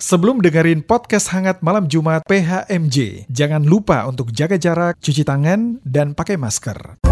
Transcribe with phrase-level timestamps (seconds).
[0.00, 6.16] Sebelum dengerin podcast hangat malam Jumat PHMJ, jangan lupa untuk jaga jarak, cuci tangan, dan
[6.16, 7.04] pakai masker.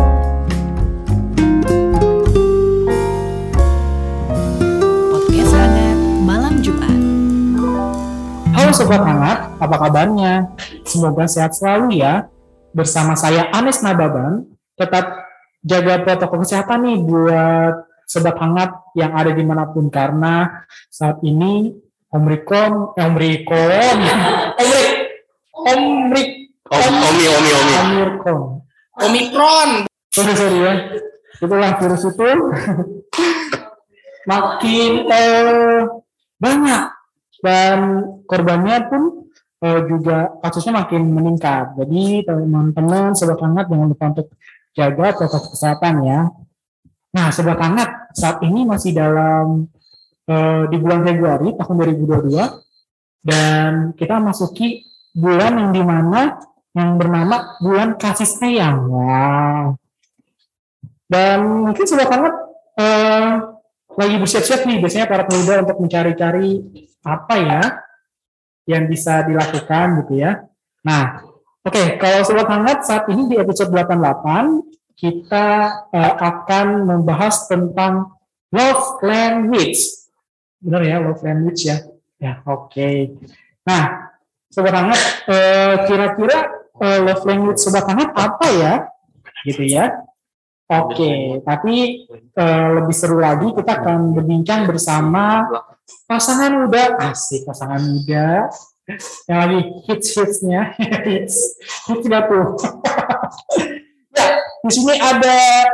[5.12, 6.96] Podcast hangat malam Jumat.
[8.56, 10.48] Halo Sobat Hangat, apa kabarnya?
[10.88, 12.24] Semoga sehat selalu ya.
[12.72, 14.48] Bersama saya Anes Nababan,
[14.80, 15.28] tetap
[15.60, 19.92] jaga protokol kesehatan nih buat Sobat Hangat yang ada di mana pun.
[19.92, 23.98] Karena saat ini Omikron, eh, Omikron,
[24.62, 24.88] Omik,
[25.52, 26.28] Omik,
[26.68, 27.74] Om, omi, omi, omi.
[27.80, 28.40] Omikron.
[29.00, 29.70] Omikron.
[30.12, 30.72] Sorry, sorry ya.
[31.40, 32.28] Itulah virus itu
[34.30, 35.80] makin eh,
[36.36, 36.82] banyak
[37.40, 37.78] dan
[38.28, 39.32] korbannya pun
[39.64, 41.72] eh, juga kasusnya makin meningkat.
[41.80, 44.28] Jadi teman-teman sobat hangat jangan lupa untuk
[44.76, 46.20] jaga protokol kesehatan ya.
[47.16, 49.72] Nah, sobat hangat saat ini masih dalam
[50.28, 54.84] eh, di bulan Februari tahun 2022 dan kita masuki
[55.16, 56.38] bulan yang di mana
[56.76, 58.86] yang bernama bulan kasih sayang.
[58.86, 59.64] Wow.
[61.08, 62.34] Dan mungkin sobat hangat
[62.78, 63.32] eh,
[63.98, 66.62] lagi bersiap-siap nih biasanya para pemuda untuk mencari-cari
[67.02, 67.62] apa ya
[68.68, 70.44] yang bisa dilakukan gitu ya.
[70.84, 71.24] Nah,
[71.64, 75.46] oke kalau sobat hangat saat ini di episode 88 kita
[75.90, 78.14] eh, akan membahas tentang
[78.52, 80.07] love language.
[80.58, 81.78] Benar ya love language ya?
[82.18, 83.14] Ya, oke.
[83.62, 84.10] Nah,
[84.50, 85.00] sobat hangat
[85.30, 86.38] eh, kira-kira
[86.82, 88.74] eh, love language sobat hangat apa ya?
[89.46, 89.94] Gitu ya.
[90.68, 95.46] Oke, tapi eh, lebih seru lagi kita akan berbincang bersama
[96.04, 98.52] pasangan muda, asik pasangan muda
[99.28, 100.72] yang lagi hits hitsnya,
[101.04, 102.56] hits hits gak tuh?
[104.16, 104.28] ya,
[104.64, 105.68] di sini ada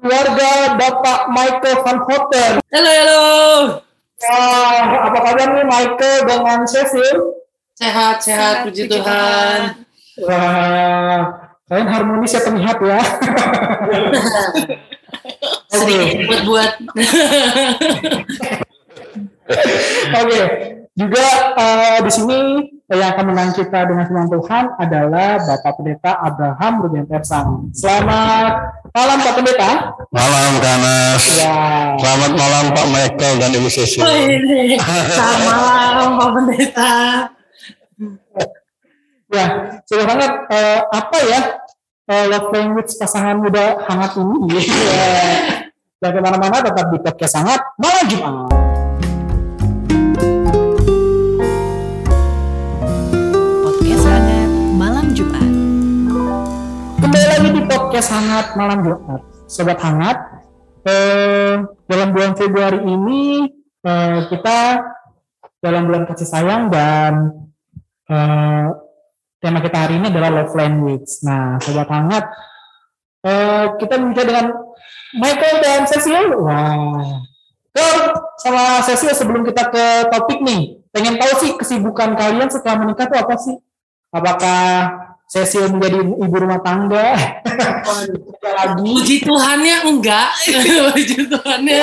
[0.00, 2.52] keluarga Bapak Michael Van Houten.
[2.68, 3.89] Halo, halo.
[4.20, 7.40] Wah, apa kabar nih Michael dengan Cecil?
[7.72, 9.80] Sehat, sehat, puji Tuhan.
[10.28, 13.00] Wah, kalian harmonis ya terlihat ya.
[15.72, 16.72] Sedikit buat-buat.
[20.20, 20.40] Oke,
[20.92, 22.40] juga eh, di sini
[22.90, 27.70] yang akan menang kita dengan firman Tuhan adalah Bapak Pendeta Abraham Ruben Persang.
[27.70, 29.70] Selamat malam Pak Pendeta.
[30.10, 31.22] Malam Kanas.
[31.38, 31.54] Ya,
[31.94, 34.02] Selamat malam Pak Michael dan Ibu Cecil.
[34.02, 36.92] Selamat malam, Pak Pendeta.
[39.30, 39.44] ya,
[39.86, 40.30] sudah banget.
[40.50, 41.40] eh, apa ya
[42.10, 44.58] eh, love language pasangan muda hangat ini?
[44.90, 45.06] Ya.
[46.00, 48.59] Dan ke mana-mana tetap di podcast hangat malam Jumat.
[55.20, 55.44] Jumat.
[56.96, 59.20] Kembali lagi di podcast hangat malam Jumat,
[59.52, 60.16] sobat hangat.
[60.80, 63.44] Eh, dalam bulan Februari ini
[63.84, 64.80] eh, kita
[65.60, 67.36] dalam bulan kasih sayang dan
[68.08, 68.66] eh,
[69.44, 71.20] tema kita hari ini adalah love language.
[71.20, 72.24] Nah, sobat hangat,
[73.20, 74.46] eh, kita bicara dengan
[75.20, 76.32] Michael dan Cecil.
[76.40, 77.20] Wah,
[77.76, 77.84] Ke
[78.40, 83.16] sama Cecil sebelum kita ke topik nih, pengen tahu sih kesibukan kalian setelah menikah itu
[83.20, 83.60] apa sih?
[84.10, 87.14] Apakah Cecil menjadi ibu rumah tangga?
[88.42, 88.82] Lagi?
[88.82, 90.30] Puji Tuhannya enggak.
[90.90, 91.80] Puji Tuhannya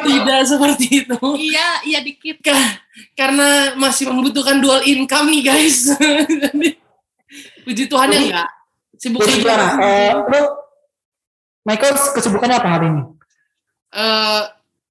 [0.00, 1.18] tidak seperti itu.
[1.36, 2.40] Iya, iya dikit.
[2.40, 2.80] Ka-
[3.12, 5.92] Karena masih membutuhkan dual income nih, guys.
[6.24, 6.80] Jadi,
[7.64, 8.50] Puji Tuhannya Jadi- enggak.
[8.96, 9.66] Sibuk Jadi gimana?
[9.76, 10.40] Eh, lu,
[11.62, 13.02] Michael kesibukannya apa hari ini?
[13.92, 14.42] Eh,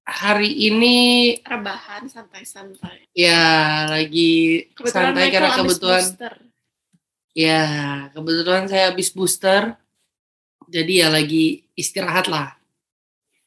[0.06, 0.96] hari ini
[1.42, 3.10] Rebahan santai-santai.
[3.10, 3.42] ya
[3.90, 6.32] lagi santai Michael karena habis kebetulan booster.
[7.36, 7.62] Ya
[8.10, 9.76] kebetulan saya habis booster
[10.66, 12.56] jadi ya lagi istirahat lah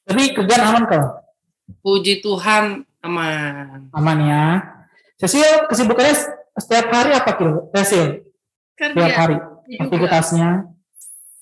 [0.06, 1.06] Tapi kerjaan aman kok?
[1.82, 4.46] puji Tuhan aman Aman ya.
[5.18, 6.16] Cecil kesibukannya
[6.56, 7.68] setiap hari apa kilo?
[7.74, 8.24] Cecil
[8.74, 10.50] setiap Kerja, hari juga, aktivitasnya.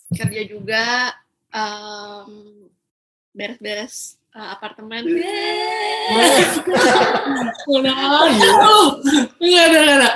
[0.09, 0.83] kerja juga
[1.53, 2.29] em,
[3.31, 5.03] beres-beres eh, apartemen.
[7.67, 10.11] Oh, enggak ada enggak ada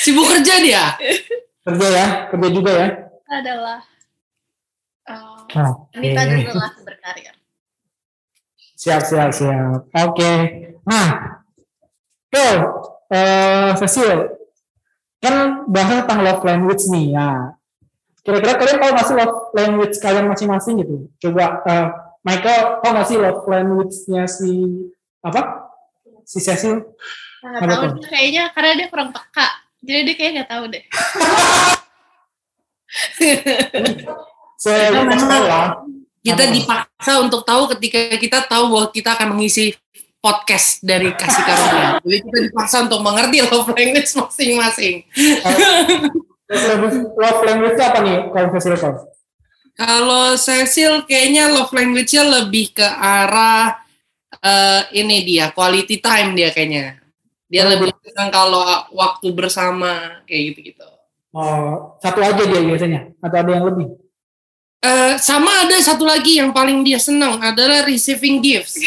[0.00, 0.84] sibuk kerja dia
[1.66, 2.88] Kerja ya, kerja juga ya.
[3.26, 3.82] adalah
[5.02, 5.18] em,
[5.50, 5.58] Oke.
[5.98, 7.34] wanita juga lah berkarir.
[8.78, 9.90] Siap, siap, siap.
[9.90, 10.32] Oke.
[10.86, 11.08] Nah,
[12.30, 12.46] Ko,
[13.10, 14.30] eh, Cecil,
[15.18, 17.58] kan bahas tentang love language nih ya.
[18.22, 20.94] Kira-kira kalian tahu nggak sih love language kalian masing-masing gitu?
[21.18, 21.86] Coba, eh,
[22.22, 24.50] Michael, tahu nggak sih love language-nya si
[25.18, 25.66] apa?
[26.22, 26.82] Si Cecil?
[27.42, 28.06] Nggak tahu tuh?
[28.06, 29.65] kayaknya karena dia kurang peka.
[29.84, 30.84] Jadi dia kayak nggak tahu deh.
[34.56, 34.88] Saya
[36.26, 39.76] kita dipaksa untuk tahu ketika kita tahu bahwa kita akan mengisi
[40.18, 41.88] podcast dari kasih karunia.
[42.02, 45.06] Jadi kita dipaksa untuk mengerti love language masing-masing.
[46.50, 49.00] Love language- apa nih kalau Cecil kalau?
[49.76, 53.78] Kalau Cecil kayaknya love language-nya lebih ke arah
[54.42, 57.05] eh, ini dia quality time dia kayaknya.
[57.46, 60.86] Dia Oh, lebih senang kalau waktu bersama kayak gitu-gitu.
[61.30, 63.86] Oh, satu aja dia biasanya atau ada yang lebih?
[64.80, 68.76] Eh, sama ada satu lagi yang paling dia senang adalah receiving gifts.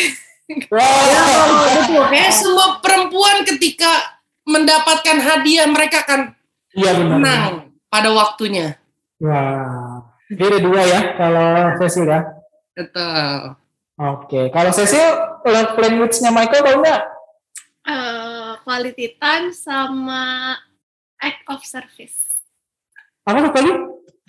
[0.50, 0.81] Wow.
[1.77, 2.09] Betul.
[2.09, 4.17] Kayak semua perempuan ketika
[4.50, 6.33] mendapatkan hadiah mereka akan
[6.73, 7.13] Iya benar.
[7.21, 7.51] senang
[7.85, 8.73] pada waktunya.
[9.21, 10.09] Wah.
[10.25, 12.25] Ada dua ya kalau Cecil ya.
[12.73, 13.61] Betul.
[14.01, 14.50] Oke.
[14.50, 15.06] Kalau Cecil
[15.45, 17.01] love language-nya Michael tahu nggak?
[17.85, 18.19] Eh,
[18.69, 20.54] quality time sama
[21.18, 22.45] act of service.
[23.25, 23.74] Apa tadi?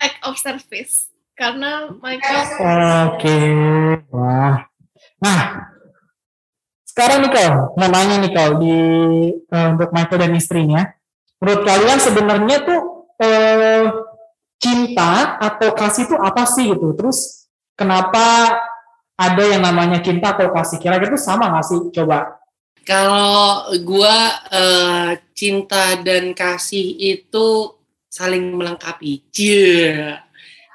[0.01, 1.13] Act of service.
[1.37, 2.49] Karena Michael
[3.13, 3.37] Oke.
[4.09, 4.65] Wah.
[5.21, 5.41] Nah,
[6.89, 8.77] sekarang nih kau mau nanya nih kau di
[9.37, 10.81] eh, untuk Michael dan istrinya.
[11.37, 12.81] Menurut kalian sebenarnya tuh
[13.21, 13.85] eh,
[14.57, 16.97] cinta atau kasih itu apa sih gitu?
[16.97, 17.45] Terus
[17.77, 18.57] kenapa
[19.13, 20.81] ada yang namanya cinta atau kasih?
[20.81, 21.79] Kira-kira itu sama nggak sih?
[21.93, 22.40] Coba.
[22.81, 24.17] Kalau gua
[24.49, 27.77] eh, cinta dan kasih itu
[28.09, 29.23] saling melengkapi.
[29.29, 30.17] Cie.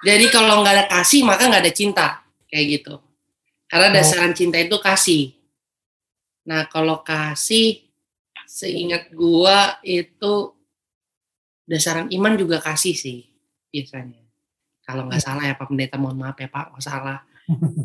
[0.06, 2.06] Jadi kalau nggak ada kasih maka nggak ada cinta
[2.46, 2.94] kayak gitu.
[3.66, 5.34] Karena dasaran cinta itu kasih.
[6.46, 7.82] Nah kalau kasih,
[8.46, 10.54] seingat gua itu
[11.66, 13.26] dasaran iman juga kasih sih
[13.74, 14.22] biasanya.
[14.86, 17.18] Kalau nggak salah ya Pak Pendeta, mohon maaf ya Pak, kalau salah.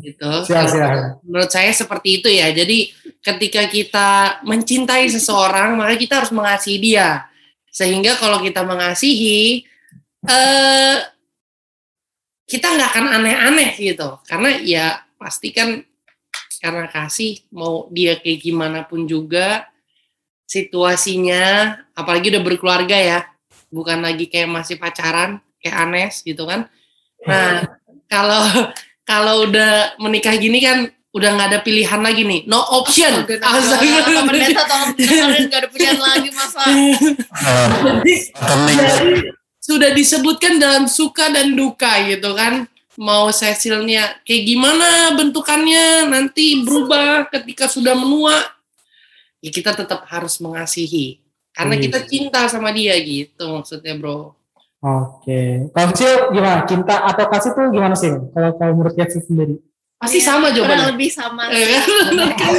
[0.02, 0.32] Gitu.
[0.50, 1.22] Siap, siap.
[1.22, 2.50] Menurut saya seperti itu ya.
[2.50, 2.90] Jadi
[3.22, 4.08] ketika kita
[4.42, 7.30] mencintai seseorang, maka kita harus mengasihi dia.
[7.70, 9.64] Sehingga kalau kita mengasihi,
[10.26, 10.98] eh
[12.50, 14.18] kita nggak akan aneh-aneh gitu.
[14.26, 14.86] Karena ya
[15.16, 15.80] pasti kan
[16.58, 19.66] karena kasih mau dia kayak gimana pun juga
[20.46, 23.18] situasinya, apalagi udah berkeluarga ya,
[23.72, 26.68] bukan lagi kayak masih pacaran, kayak Anes gitu kan.
[27.24, 27.66] Nah
[28.12, 28.44] kalau
[29.02, 33.28] kalau udah menikah gini kan udah nggak ada pilihan lagi nih, no option.
[33.28, 36.64] Pak Pendeta tolong dengerin gak ada pilihan lagi masa.
[38.00, 38.14] Jadi
[39.62, 42.64] sudah disebutkan dalam suka dan duka gitu kan.
[42.96, 48.36] Mau Cecilnya kayak gimana bentukannya nanti berubah ketika sudah menua.
[49.40, 51.20] Ya kita tetap harus mengasihi.
[51.52, 51.82] Karena Iya.
[51.88, 54.32] kita cinta sama dia gitu maksudnya bro.
[54.82, 55.70] Oke.
[55.70, 56.66] Kalau Cecil gimana?
[56.66, 58.10] Cinta atau kasih tuh gimana sih?
[58.34, 59.54] Kalau kalau menurut Cecil sendiri?
[59.94, 60.86] Pasti Iya, sama Kurang jawabannya.
[60.90, 61.42] lebih sama.
[61.54, 61.78] Eh,
[62.34, 62.52] kan?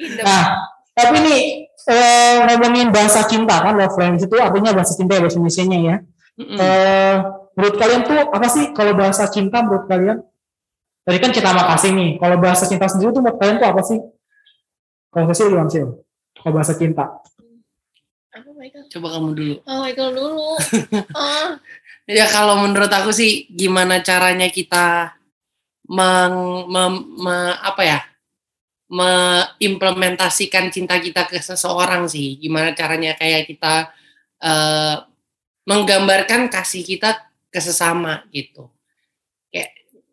[0.00, 0.24] Idem.
[0.24, 0.44] Nah,
[0.92, 5.36] tapi nih eh, ngomongin bahasa cinta kan love language itu artinya bahasa cinta ya bahasa
[5.40, 5.96] Indonesia ya.
[6.36, 6.56] Mm-mm.
[6.56, 7.14] Eh,
[7.56, 10.20] menurut kalian tuh apa sih kalau bahasa cinta menurut kalian?
[11.00, 12.10] Tadi kan cinta sama kasih nih.
[12.20, 13.98] Kalau bahasa cinta sendiri tuh menurut kalian tuh apa sih?
[15.10, 15.80] Kalau Cecil gimana sih?
[16.36, 17.04] Kalau bahasa cinta.
[18.60, 18.84] Apa Michael?
[18.92, 19.54] Coba kamu dulu.
[19.64, 20.44] Oh Michael dulu.
[21.16, 21.56] Ah,
[22.04, 25.16] Ya kalau menurut aku sih gimana caranya kita
[25.88, 27.98] meng, mem- me- apa ya
[28.90, 32.36] mengimplementasikan cinta kita ke seseorang sih.
[32.36, 33.88] Gimana caranya kayak kita
[34.44, 34.96] eh,
[35.64, 37.16] menggambarkan kasih kita
[37.48, 38.68] ke sesama gitu.
[39.48, 39.70] Kayak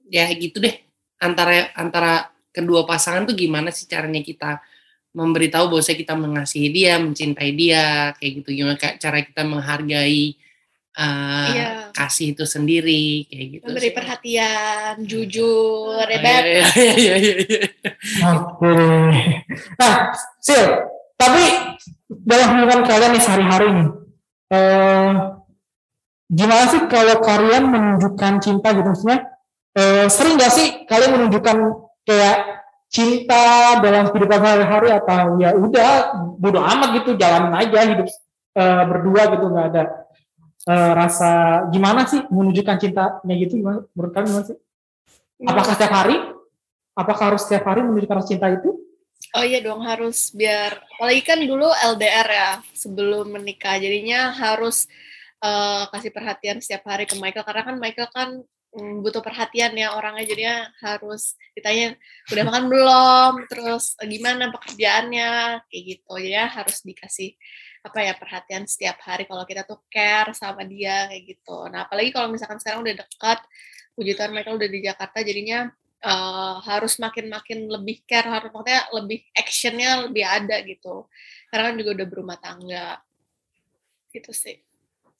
[0.08, 0.78] ya gitu deh
[1.20, 4.62] antara antara kedua pasangan tuh gimana sih caranya kita
[5.18, 10.38] memberitahu bahwa kita mengasihi dia, mencintai dia, kayak gitu gimana kayak cara kita menghargai
[10.98, 11.70] eh, Iya.
[11.94, 13.64] kasih itu sendiri kayak gitu.
[13.66, 13.96] memberi sih.
[13.98, 16.44] perhatian, jujur, ya Iya, Beb.
[16.46, 16.66] iya,
[16.98, 17.62] iya, iya, iya.
[18.34, 18.78] Oke.
[19.78, 19.94] Nah,
[20.42, 20.66] Sil,
[21.14, 21.44] tapi
[22.10, 23.88] dalam hubungan kalian nih sehari-hari nih,
[24.54, 25.12] eh,
[26.30, 29.20] gimana sih kalau kalian menunjukkan cinta gitu maksudnya?
[29.78, 31.58] Eh, sering gak sih kalian menunjukkan
[32.02, 32.57] kayak
[32.88, 35.92] cinta dalam kehidupan sehari-hari atau ya udah
[36.40, 38.08] bodo amat gitu jalanin aja hidup
[38.56, 39.84] eh, berdua gitu nggak ada
[40.68, 41.32] eh, rasa
[41.70, 44.58] gimana sih menunjukkan cintanya gitu gimana menurut kalian gimana sih?
[45.38, 46.18] Apakah setiap hari?
[46.98, 48.74] Apakah harus setiap hari menunjukkan rasa cinta itu?
[49.38, 54.88] Oh iya dong harus biar apalagi kan dulu LDR ya sebelum menikah jadinya harus
[55.44, 58.30] eh, kasih perhatian setiap hari ke Michael karena kan Michael kan
[58.78, 61.98] butuh perhatian ya orangnya jadinya harus ditanya
[62.30, 63.32] udah makan belum?
[63.50, 65.64] Terus eh, gimana pekerjaannya?
[65.66, 67.34] Kayak gitu jadi harus dikasih
[67.82, 71.58] apa ya perhatian setiap hari kalau kita tuh care sama dia kayak gitu.
[71.74, 73.40] Nah apalagi kalau misalkan sekarang udah dekat
[73.98, 75.60] puji Tuhan Michael udah di Jakarta jadinya
[76.06, 81.10] eh, harus makin-makin lebih care harus maksudnya lebih actionnya lebih ada gitu.
[81.50, 83.02] Karena kan juga udah berumah tangga.
[84.14, 84.67] Gitu sih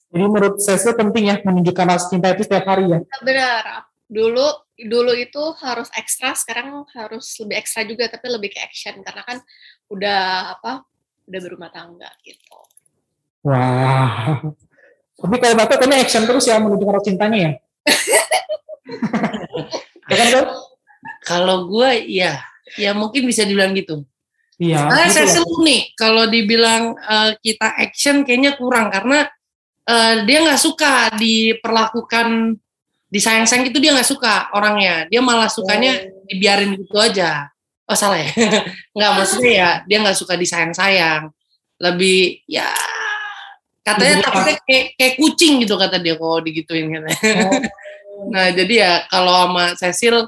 [0.08, 2.98] Jadi menurut saya sih penting ya menunjukkan rasa cinta itu setiap hari ya.
[3.20, 4.48] benar dulu
[4.80, 9.38] dulu itu harus ekstra, sekarang harus lebih ekstra juga, tapi lebih ke action karena kan
[9.92, 10.88] udah apa?
[11.28, 12.56] Udah berumah tangga gitu.
[13.44, 14.40] Wah.
[15.18, 17.52] Tapi kalau Bapak kayaknya action terus ya menuju ke arah cintanya ya.
[20.08, 20.48] ya kan, Bang?
[21.26, 22.40] Kalau gue ya,
[22.80, 24.08] ya mungkin bisa dibilang gitu.
[24.58, 24.88] Iya.
[24.88, 25.32] Nah, gitu saya ya.
[25.38, 29.30] seru nih kalau dibilang eh, kita action kayaknya kurang karena
[29.88, 32.54] eh, dia nggak suka diperlakukan
[33.08, 35.08] disayang-sayang itu dia nggak suka orangnya.
[35.08, 37.48] Dia malah sukanya dibiarin gitu aja.
[37.88, 38.28] Oh salah ya?
[38.96, 41.32] nggak maksudnya ya dia nggak suka disayang-sayang.
[41.80, 42.68] Lebih ya
[43.80, 47.18] katanya takutnya kayak, kayak kucing gitu kata dia kalau digituin katanya.
[47.48, 47.62] Oh.
[48.18, 50.26] Nah, jadi ya kalau sama Cecil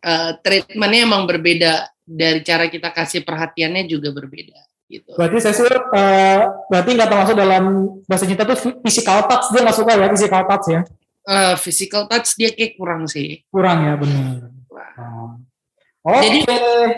[0.00, 5.06] eh, treatmentnya emang berbeda dari cara kita kasih perhatiannya juga berbeda gitu.
[5.14, 7.64] Berarti saya sih eh, berarti nggak termasuk dalam
[8.04, 10.80] bahasa cinta tuh physical touch dia nggak suka ya physical touch ya
[11.20, 13.44] Eh, physical touch dia kayak kurang sih.
[13.48, 14.50] kurang ya benar.
[14.98, 15.36] Oh.
[16.00, 16.26] Oke.
[16.26, 16.42] Jadi-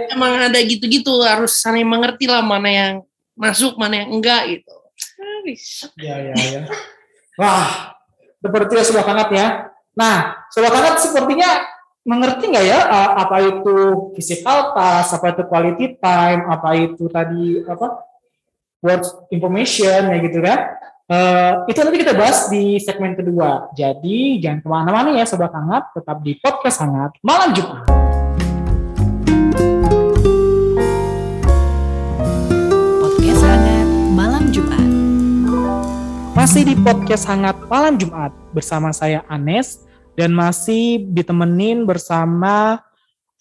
[0.08, 2.94] Emang ada gitu-gitu harus saling mengerti lah mana yang
[3.34, 4.72] masuk mana yang enggak gitu.
[5.98, 6.62] Ya, ya, ya.
[7.34, 7.98] Wah,
[8.38, 9.46] seperti sebuah hangat ya.
[9.98, 11.50] Nah, sebuah hangat sepertinya
[12.02, 13.76] mengerti nggak ya uh, apa itu
[14.18, 18.02] physical touch, apa itu quality time, apa itu tadi apa
[18.82, 20.60] words information ya gitu kan.
[21.12, 23.68] Eh, itu nanti kita bahas di segmen kedua.
[23.76, 27.84] Jadi jangan ke mana-mana ya sobat hangat, tetap di podcast hangat malam Jumat.
[33.02, 34.88] Podcast hangat malam Jumat.
[36.32, 42.80] Masih di podcast hangat malam Jumat bersama saya Anes dan masih ditemenin bersama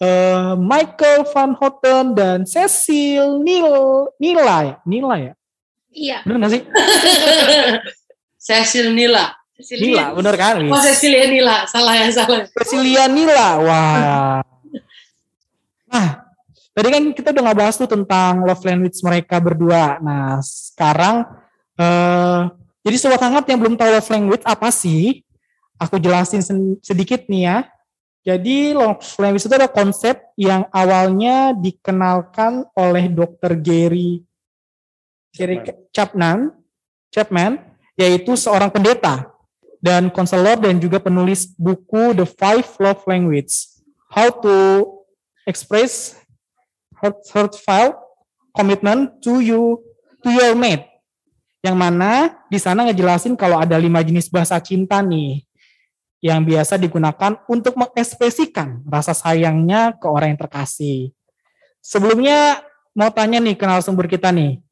[0.00, 5.32] eh, Michael Van Houten dan Cecil Nil Nila ya Nila ya?
[5.92, 6.18] Iya.
[6.24, 6.62] bener nggak sih?
[8.48, 9.36] Cecil Nila.
[9.62, 10.58] Nila bener kan?
[10.58, 12.48] Oh Cecilia Nila, salah ya salah.
[12.50, 14.40] Cecilia Nila wah.
[15.92, 16.08] Nah
[16.72, 20.00] tadi kan kita udah ngebahas tuh tentang love language mereka berdua.
[20.02, 21.28] Nah sekarang
[21.78, 22.40] eh
[22.82, 25.22] jadi sobat hangat yang belum tahu love language apa sih
[25.80, 26.42] aku jelasin
[26.80, 27.58] sedikit nih ya.
[28.22, 33.58] Jadi love language itu ada konsep yang awalnya dikenalkan oleh Dr.
[33.58, 34.22] Gary
[35.34, 35.58] Gary
[35.90, 36.54] Chapman.
[37.12, 37.60] Chapman
[37.98, 39.28] yaitu seorang pendeta
[39.82, 43.52] dan konselor dan juga penulis buku The Five Love Language
[44.08, 44.56] How to
[45.44, 46.16] Express
[47.02, 47.98] Heart, Heartfelt
[48.54, 49.82] Commitment to you
[50.22, 50.86] to your mate.
[51.64, 52.10] Yang mana
[52.46, 55.42] di sana ngejelasin kalau ada lima jenis bahasa cinta nih
[56.22, 61.10] yang biasa digunakan untuk mengekspresikan rasa sayangnya ke orang yang terkasih.
[61.82, 62.62] Sebelumnya
[62.94, 64.62] mau tanya nih kenal sumber kita nih,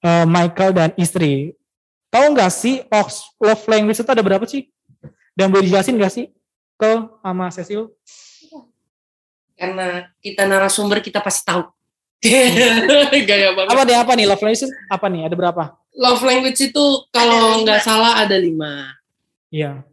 [0.00, 1.52] eh, Michael dan istri.
[2.08, 3.12] Tahu nggak sih love
[3.44, 4.72] love language itu ada berapa sih?
[5.36, 6.32] Dan boleh dijelasin nggak sih
[6.80, 7.92] ke sama Cecil?
[9.52, 11.60] Karena kita narasumber kita pasti tahu.
[13.28, 13.68] Gaya banget.
[13.68, 15.28] Apa nih apa nih love language itu apa nih?
[15.28, 15.64] Ada berapa?
[15.92, 18.96] Love language itu kalau nggak salah ada lima.
[19.52, 19.84] Iya.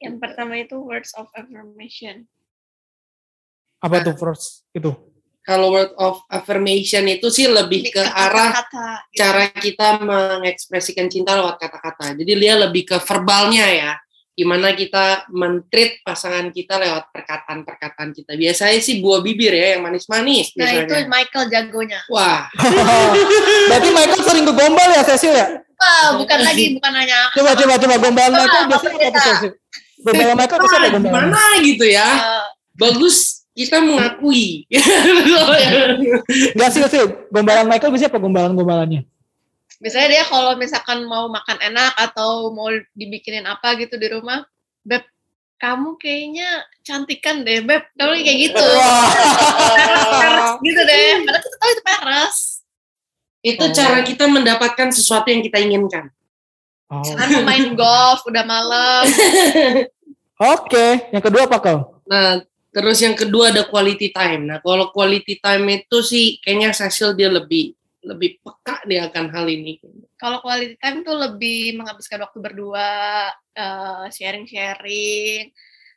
[0.00, 2.28] Yang pertama itu words of affirmation.
[3.80, 4.92] Apa tuh first itu?
[5.46, 8.82] Kalau word of affirmation itu sih lebih ke arah gitu.
[9.14, 12.18] cara kita mengekspresikan cinta lewat kata-kata.
[12.18, 13.92] Jadi dia lebih ke verbalnya ya.
[14.36, 18.34] Gimana kita mentreat pasangan kita lewat perkataan-perkataan kita.
[18.34, 21.08] Biasanya sih buah bibir ya yang manis-manis Nah itu biasanya.
[21.08, 22.00] Michael jagonya.
[22.10, 22.50] Wah,
[23.70, 25.46] Berarti Michael sering bergombal ya Cecil ya?
[25.76, 29.22] Wah, bukan lagi, bukan hanya Coba coba coba gombal Coba, Michael biasanya apa tuh?
[29.22, 29.50] Cecil?
[30.02, 31.08] Gombal Michael ah, gombal?
[31.08, 32.08] gimana gitu ya.
[32.08, 34.68] eh, Bagus kita mengakui.
[36.52, 39.02] Enggak sih Cecil, gombalan Michael biasanya apa gombalan-gombalannya?
[39.76, 44.40] biasanya dia kalau misalkan mau makan enak atau mau dibikinin apa gitu di rumah,
[44.80, 45.04] beb
[45.56, 46.48] kamu kayaknya
[46.80, 47.84] cantikan deh, beb.
[47.92, 48.64] Kamu kayak gitu.
[50.16, 51.08] Peres gitu deh.
[51.24, 52.36] Padahal kita tahu itu peres.
[53.40, 53.72] Itu Oh.
[53.72, 56.08] cara kita mendapatkan sesuatu yang kita inginkan.
[56.86, 57.02] Oh.
[57.02, 59.02] Kan main golf udah malam.
[60.54, 61.78] Oke, yang kedua apa kau?
[62.06, 64.46] Nah, terus yang kedua ada quality time.
[64.46, 67.74] Nah, kalau quality time itu sih kayaknya Cecil dia lebih
[68.06, 69.82] lebih peka dia akan hal ini.
[70.14, 72.90] Kalau quality time tuh lebih menghabiskan waktu berdua,
[73.50, 75.50] eh, sharing-sharing,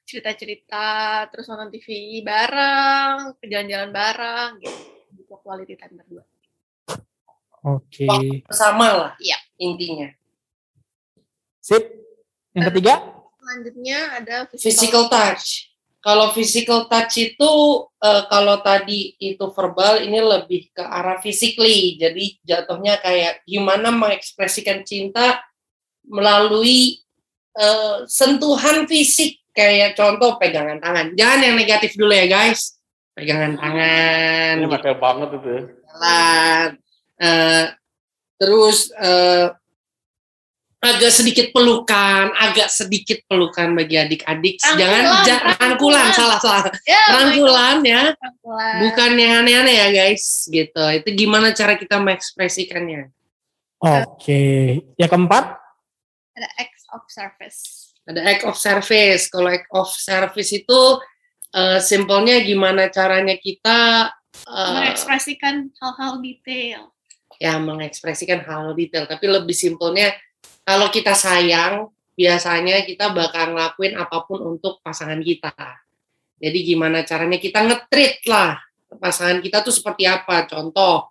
[0.10, 4.82] cerita-cerita, terus nonton TV bareng, jalan-jalan bareng, gitu.
[5.22, 6.24] Itu quality time berdua.
[7.62, 8.10] Oke.
[8.48, 9.38] Bersama lah Iya.
[9.62, 10.10] intinya.
[11.70, 11.86] Sip.
[12.58, 12.94] Yang ketiga?
[13.38, 15.70] Selanjutnya ada Physical touch.
[16.00, 17.52] Kalau physical touch itu
[18.02, 22.00] eh, kalau tadi itu verbal ini lebih ke arah physically.
[22.00, 25.44] Jadi jatuhnya kayak gimana mengekspresikan cinta
[26.08, 27.04] melalui
[27.54, 31.14] eh, sentuhan fisik kayak contoh pegangan tangan.
[31.14, 32.80] Jangan yang negatif dulu ya guys.
[33.14, 35.62] Pegangan tangan, Ini gitu, banget itu ya.
[35.68, 36.70] jalan.
[37.20, 37.66] Eh,
[38.40, 39.59] terus eh,
[40.80, 44.64] agak sedikit pelukan, agak sedikit pelukan bagi adik-adik.
[44.64, 46.08] Jangan jangan rangkulan, rangkulan.
[46.16, 46.64] salah salah.
[46.88, 48.74] Ya, Rangkulan ya, Rangkulan.
[48.88, 50.48] bukan yang aneh-aneh ya guys.
[50.48, 50.84] Gitu.
[51.04, 53.12] Itu gimana cara kita mengekspresikannya?
[53.80, 54.44] Oke.
[54.96, 55.46] Yang keempat,
[56.36, 57.60] Ada acts of service.
[58.08, 59.28] ada act of service.
[59.28, 60.80] Kalau act of service itu
[61.52, 64.10] eh, simpelnya gimana caranya kita
[64.48, 66.96] eh, Mengekspresikan hal-hal detail.
[67.36, 69.04] ya mengekspresikan hal detail.
[69.06, 70.12] Tapi lebih simpelnya
[70.70, 75.50] kalau kita sayang biasanya kita bakal ngelakuin apa pun untuk pasangan kita.
[76.38, 78.62] Jadi gimana caranya kita ngetrit lah
[79.02, 80.46] pasangan kita tuh seperti apa?
[80.46, 81.10] Contoh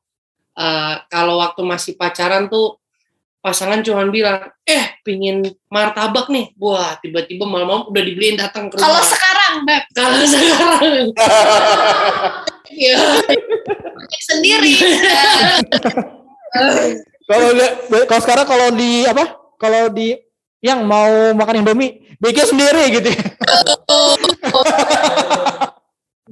[0.55, 2.79] eh, kalau waktu masih pacaran tuh
[3.43, 8.87] pasangan cuma bilang, eh pingin martabak nih, wah tiba-tiba malam-malam udah dibeliin datang ke rumah.
[8.87, 11.07] Kalau sekarang, Beb, Kalau sekarang,
[12.87, 12.99] ya,
[14.23, 14.75] sendiri.
[17.31, 17.49] kalau
[18.07, 19.38] kalau sekarang kalau di apa?
[19.59, 20.15] Kalau di
[20.63, 23.11] yang mau makan Indomie, bikin sendiri gitu.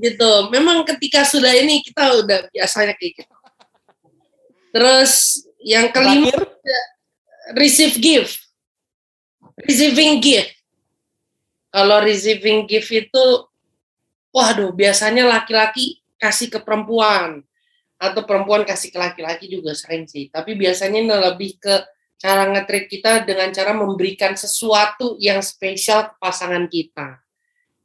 [0.06, 0.30] gitu.
[0.50, 3.35] Memang ketika sudah ini kita udah biasanya kayak gitu.
[4.75, 6.83] Terus yang kelima Terakhir,
[7.54, 8.42] receive gift,
[9.62, 10.52] receiving gift.
[11.71, 13.26] Kalau receiving gift itu,
[14.33, 17.45] waduh biasanya laki-laki kasih ke perempuan
[17.97, 20.28] atau perempuan kasih ke laki-laki juga sering sih.
[20.28, 21.85] Tapi biasanya ini lebih ke
[22.17, 27.21] cara nge-treat kita dengan cara memberikan sesuatu yang spesial ke pasangan kita.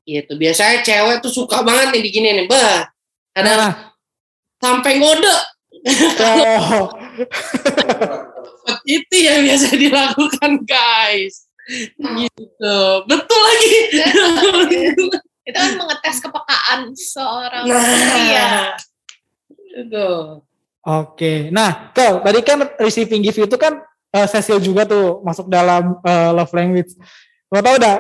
[0.08, 0.34] Gitu.
[0.40, 2.90] Biasanya cewek tuh suka banget nih begini nih, bah.
[3.32, 3.74] Ada nah,
[4.60, 5.36] sampai ngode.
[6.20, 6.92] oh,
[8.88, 11.48] Itu yang biasa dilakukan, guys.
[11.96, 12.78] Gitu.
[13.08, 13.74] Betul lagi.
[15.42, 17.82] Itu kan mengetes kepekaan seorang nah,
[18.14, 18.50] pria.
[19.74, 20.10] itu.
[20.82, 25.98] Oke, nah, Kel, tadi kan receiving gift itu kan eh, Cecil juga tuh masuk dalam
[26.04, 26.96] eh, love language.
[27.52, 27.96] Lo tau udah,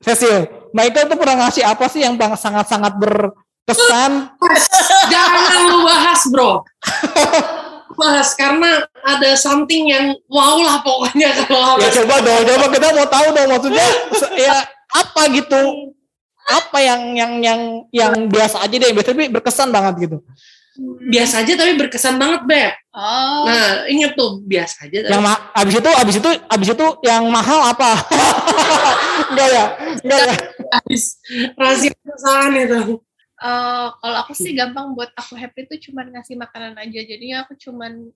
[0.00, 4.34] Cecil, Michael tuh pernah ngasih apa sih yang sangat-sangat berkesan?
[5.12, 6.60] Jangan lu bahas, bro.
[7.94, 13.06] bahas karena ada something yang wow lah pokoknya kalau ya coba dong, coba kita mau
[13.06, 13.88] tahu dong maksudnya
[14.34, 15.94] ya apa gitu?
[16.44, 20.18] Apa yang yang yang yang biasa aja deh, tapi berkesan banget gitu.
[21.04, 22.72] Biasa aja tapi berkesan banget, Beb.
[22.90, 24.98] Oh, Nah, inget tuh biasa aja.
[25.02, 27.90] tapi Yang ma- abis itu abis itu abis itu yang mahal apa?
[29.30, 29.64] Enggak ya?
[30.02, 30.34] Enggak ya?
[30.72, 31.02] habis
[31.54, 32.78] rahasia kesalahan itu.
[33.36, 37.00] eh, kalau aku sih gampang buat aku happy tuh cuman ngasih makanan aja.
[37.02, 38.10] Jadinya aku cuman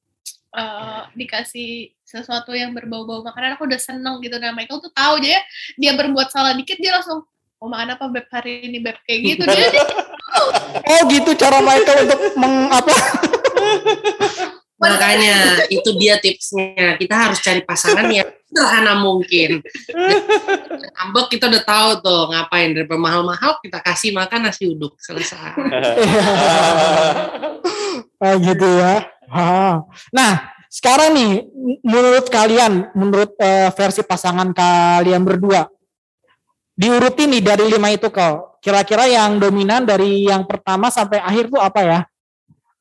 [0.50, 1.70] eh, dikasih
[2.02, 4.38] sesuatu yang berbau-bau makanan aku udah seneng gitu.
[4.38, 5.42] Nah Michael tuh tahu aja ya
[5.76, 7.22] dia berbuat salah dikit dia langsung
[7.58, 9.82] mau makan apa beb hari ini beb kayak gitu dia, dia
[10.88, 12.94] Oh gitu cara Michael untuk meng apa?
[14.78, 16.94] Makanya itu dia tipsnya.
[16.94, 19.58] Kita harus cari pasangan yang sederhana mungkin.
[21.02, 25.58] Ambek kita udah tahu tuh ngapain dari mahal-mahal kita kasih makan nasi uduk selesai.
[28.22, 29.02] oh gitu ya.
[29.28, 29.82] Ah.
[30.14, 31.32] Nah sekarang nih
[31.82, 35.66] menurut kalian, menurut eh, versi pasangan kalian berdua,
[36.78, 38.47] diurutin nih dari lima itu kau.
[38.58, 42.00] Kira-kira yang dominan dari yang pertama sampai akhir tuh apa ya?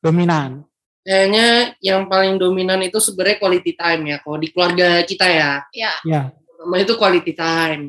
[0.02, 0.66] Dominan.
[1.06, 4.16] Kayaknya yang paling dominan itu sebenarnya quality time ya.
[4.20, 6.22] Kalau di keluarga kita ya, ya Ya.
[6.34, 7.82] pertama itu quality time.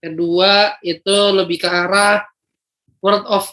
[0.00, 2.24] Kedua itu lebih ke arah
[3.00, 3.48] word of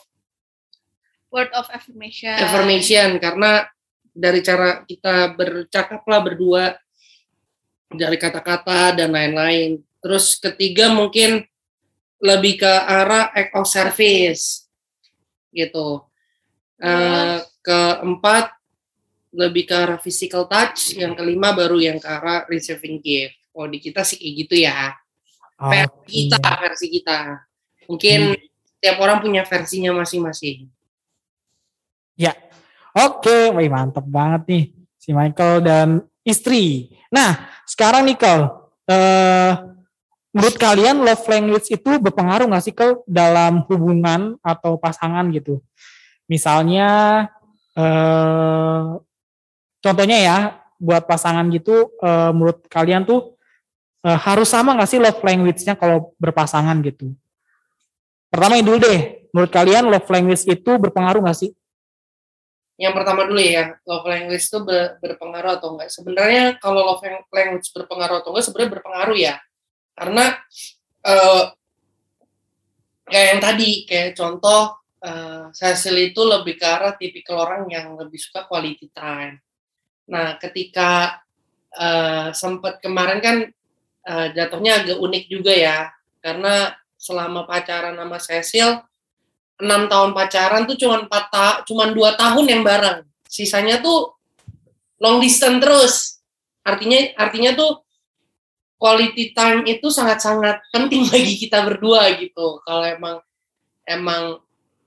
[1.31, 2.35] word of affirmation.
[2.35, 3.67] affirmation karena
[4.11, 6.63] dari cara kita bercakap lah berdua
[7.87, 9.79] dari kata-kata dan lain-lain.
[10.03, 11.47] Terus ketiga mungkin
[12.17, 14.67] lebih ke arah act of service
[15.53, 16.05] gitu.
[16.77, 18.53] Eh, keempat
[19.33, 20.97] lebih ke arah physical touch.
[20.97, 23.37] Yang kelima baru yang ke arah receiving gift.
[23.57, 24.93] Oh di kita sih kayak gitu ya.
[25.57, 26.13] Versi Oke.
[26.13, 27.19] kita, versi kita.
[27.89, 28.19] Mungkin
[28.77, 30.69] tiap orang punya versinya masing-masing.
[32.97, 34.63] Oke, wih mantep banget nih
[34.97, 36.89] si Michael dan istri.
[37.13, 38.41] Nah, sekarang nih Kel,
[38.89, 39.53] eh,
[40.31, 45.63] menurut kalian love language itu berpengaruh nggak sih Kel dalam hubungan atau pasangan gitu?
[46.27, 46.87] Misalnya,
[47.73, 48.83] eh,
[49.79, 50.37] contohnya ya,
[50.77, 53.35] buat pasangan gitu, eh, menurut kalian tuh
[54.05, 57.11] eh, harus sama nggak sih love language-nya kalau berpasangan gitu?
[58.29, 61.51] Pertama ini dulu deh, menurut kalian love language itu berpengaruh nggak sih?
[62.77, 65.89] yang pertama dulu ya, love language itu ber- berpengaruh atau enggak?
[65.89, 67.01] Sebenarnya kalau love
[67.33, 69.35] language berpengaruh atau enggak sebenarnya berpengaruh ya.
[69.97, 70.37] Karena
[71.01, 71.43] eh,
[73.07, 78.19] kayak yang tadi kayak contoh uh, Cecil itu lebih ke arah tipikal orang yang lebih
[78.19, 79.39] suka quality time.
[80.11, 81.23] Nah, ketika
[81.75, 83.37] uh, sempat kemarin kan
[84.07, 85.79] uh, jatuhnya agak unik juga ya,
[86.19, 88.69] karena selama pacaran sama Cecil
[89.57, 94.13] enam tahun pacaran tuh cuma empat ta cuma dua tahun yang bareng, sisanya tuh
[95.01, 95.95] long distance terus.
[96.67, 97.86] Artinya artinya tuh
[98.77, 102.61] quality time itu sangat-sangat penting bagi kita berdua gitu.
[102.63, 103.17] Kalau emang
[103.83, 104.41] emang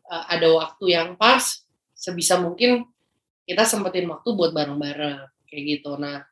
[0.07, 1.63] uh, ada waktu yang pas,
[1.95, 2.87] sebisa mungkin
[3.45, 5.99] kita sempetin waktu buat bareng-bareng kayak gitu.
[5.99, 6.23] Nah,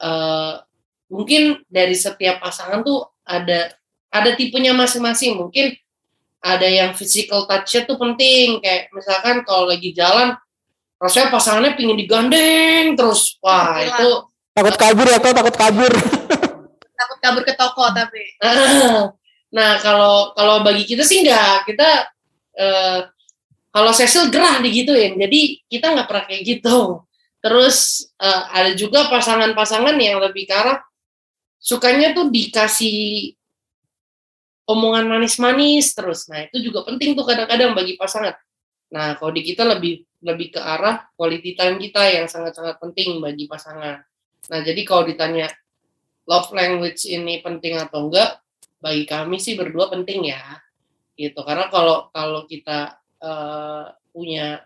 [0.00, 0.64] uh,
[1.12, 3.76] mungkin dari setiap pasangan tuh ada
[4.08, 5.36] ada tipenya masing-masing.
[5.36, 5.76] Mungkin
[6.42, 8.58] ada yang physical touch-nya tuh penting.
[8.64, 10.34] Kayak misalkan kalau lagi jalan,
[10.96, 13.36] rasanya pasangannya pingin digandeng terus.
[13.44, 15.92] Wah, itu takut kabur ya kok takut kabur
[17.02, 18.22] takut kabur ke toko tapi.
[19.52, 21.68] Nah kalau kalau bagi kita sih enggak.
[21.68, 22.08] Kita
[22.56, 23.00] uh,
[23.68, 25.20] kalau Cecil gerah digituin.
[25.20, 27.04] Jadi kita nggak pernah kayak gitu.
[27.44, 30.80] Terus uh, ada juga pasangan-pasangan yang lebih ke arah
[31.60, 33.34] sukanya tuh dikasih
[34.66, 36.26] omongan manis-manis terus.
[36.32, 38.34] Nah itu juga penting tuh kadang-kadang bagi pasangan.
[38.94, 43.50] Nah kalau di kita lebih lebih ke arah quality time kita yang sangat-sangat penting bagi
[43.50, 44.00] pasangan.
[44.48, 45.50] Nah jadi kalau ditanya
[46.32, 48.40] love language ini penting atau enggak
[48.80, 50.40] bagi kami sih berdua penting ya
[51.12, 51.44] gitu.
[51.44, 54.64] Karena kalau kalau kita uh, punya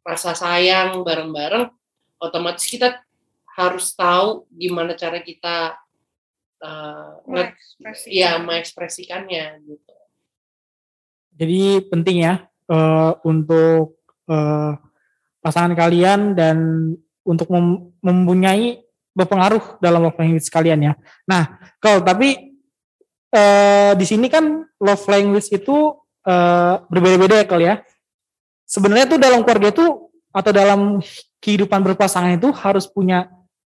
[0.00, 1.68] rasa sayang bareng-bareng
[2.16, 3.04] otomatis kita
[3.56, 5.76] harus tahu gimana cara kita
[6.64, 7.20] uh,
[8.08, 9.94] ya mengekspresikannya gitu.
[11.36, 14.00] Jadi penting ya uh, untuk
[14.32, 14.80] uh,
[15.44, 16.58] pasangan kalian dan
[17.26, 18.85] untuk mem mempunyai
[19.16, 20.92] berpengaruh dalam love language kalian ya.
[21.24, 22.52] Nah, kalau tapi
[23.32, 25.96] uh, di sini kan love language itu
[26.28, 27.76] uh, berbeda-beda ya kalau ya.
[28.68, 29.86] Sebenarnya tuh dalam keluarga itu
[30.36, 31.00] atau dalam
[31.40, 33.30] kehidupan berpasangan itu harus punya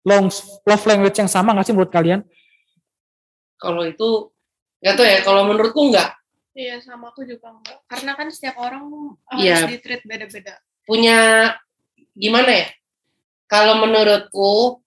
[0.06, 0.30] long
[0.62, 2.22] love language yang sama nggak sih menurut kalian?
[3.58, 4.30] Kalau itu
[4.78, 5.18] nggak tahu ya.
[5.26, 6.10] Kalau menurutku nggak.
[6.52, 7.80] Iya sama aku juga enggak.
[7.88, 10.60] Karena kan setiap orang harus ya, di treat beda-beda.
[10.84, 11.48] Punya
[12.12, 12.68] gimana ya?
[13.48, 14.81] Kalau menurutku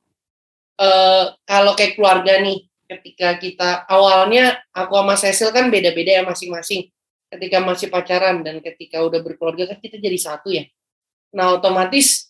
[0.80, 6.90] uh, kalau kayak keluarga nih, ketika kita awalnya aku sama Cecil kan beda-beda ya masing-masing.
[7.26, 10.70] Ketika masih pacaran dan ketika udah berkeluarga kan kita jadi satu ya.
[11.34, 12.30] Nah otomatis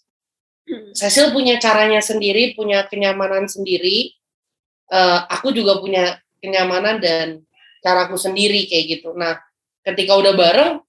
[0.66, 0.96] hmm.
[0.96, 4.16] Cecil punya caranya sendiri, punya kenyamanan sendiri.
[4.88, 7.44] Uh, aku juga punya kenyamanan dan
[7.84, 9.12] caraku sendiri kayak gitu.
[9.14, 9.38] Nah
[9.84, 10.82] ketika udah bareng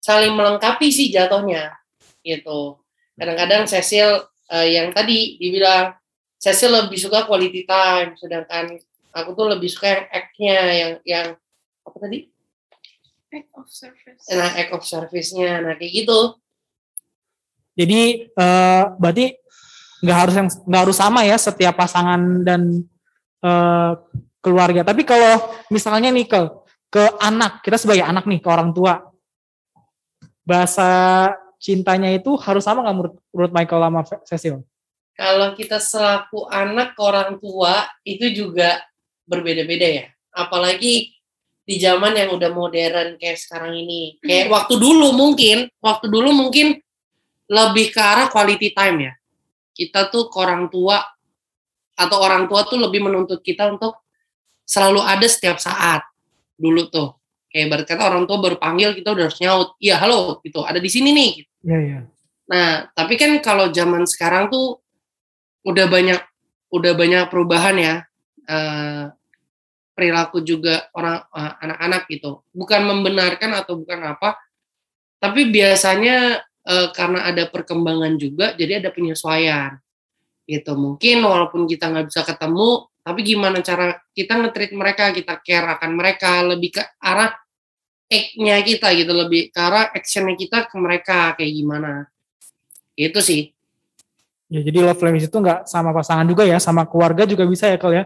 [0.00, 1.76] saling melengkapi sih jatuhnya
[2.24, 2.80] gitu.
[3.20, 5.99] Kadang-kadang Cecil uh, yang tadi dibilang
[6.40, 8.80] saya sih lebih suka quality time sedangkan
[9.12, 11.26] aku tuh lebih suka yang act-nya yang yang
[11.84, 12.18] apa tadi?
[13.30, 14.24] Act of service.
[14.32, 15.60] Nah act of service-nya.
[15.60, 16.40] Nah kayak gitu.
[17.76, 19.36] Jadi uh, berarti
[20.00, 22.88] nggak harus yang nggak harus sama ya setiap pasangan dan
[23.44, 24.00] uh,
[24.40, 24.80] keluarga.
[24.80, 26.40] Tapi kalau misalnya nih ke
[26.88, 29.12] ke anak kita sebagai anak nih ke orang tua
[30.42, 30.88] bahasa
[31.60, 34.56] cintanya itu harus sama nggak menurut, menurut Michael sama Cecil?
[35.20, 38.80] Kalau kita selaku anak ke orang tua itu juga
[39.28, 40.06] berbeda-beda ya.
[40.32, 41.12] Apalagi
[41.60, 44.16] di zaman yang udah modern kayak sekarang ini.
[44.24, 44.54] Kayak hmm.
[44.56, 46.80] waktu dulu mungkin, waktu dulu mungkin
[47.52, 49.12] lebih ke arah quality time ya.
[49.76, 51.04] Kita tuh ke orang tua
[52.00, 54.00] atau orang tua tuh lebih menuntut kita untuk
[54.64, 56.00] selalu ada setiap saat.
[56.56, 57.12] Dulu tuh.
[57.52, 59.76] Kayak berarti kata orang tua baru panggil kita udah harus nyaut.
[59.84, 60.64] Iya, halo gitu.
[60.64, 61.30] Ada di sini nih.
[61.60, 62.00] Iya, iya.
[62.48, 64.80] Nah, tapi kan kalau zaman sekarang tuh
[65.66, 66.20] udah banyak
[66.70, 67.94] udah banyak perubahan ya
[68.46, 69.10] uh,
[69.92, 72.40] perilaku juga orang uh, anak-anak gitu.
[72.54, 74.38] Bukan membenarkan atau bukan apa
[75.20, 79.76] tapi biasanya uh, karena ada perkembangan juga jadi ada penyesuaian.
[80.48, 85.78] Gitu mungkin walaupun kita nggak bisa ketemu tapi gimana cara kita ngetrit mereka kita care
[85.78, 87.32] akan mereka lebih ke arah
[88.10, 92.10] act-nya kita gitu lebih ke arah action-nya kita ke mereka kayak gimana.
[92.98, 93.54] Itu sih
[94.50, 97.78] Ya, jadi love language itu nggak sama pasangan juga ya, sama keluarga juga bisa ya
[97.78, 98.04] kalau ya.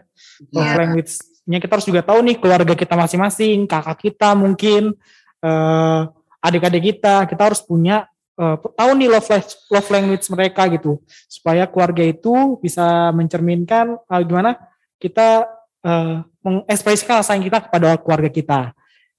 [0.53, 0.77] Love yeah.
[0.77, 4.93] language-nya kita harus juga tahu nih keluarga kita masing-masing, kakak kita mungkin,
[5.41, 6.01] uh,
[6.45, 8.05] adik-adik kita, kita harus punya
[8.37, 9.29] uh, tahu nih love,
[9.73, 11.01] love language mereka gitu,
[11.33, 14.61] supaya keluarga itu bisa mencerminkan uh, gimana
[15.01, 15.49] kita
[15.81, 18.61] uh, mengekspresikan rasa kita kepada keluarga kita.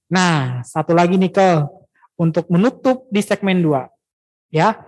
[0.06, 1.66] Nah, satu lagi nih ke
[2.14, 4.54] untuk menutup di segmen 2.
[4.54, 4.78] Ya.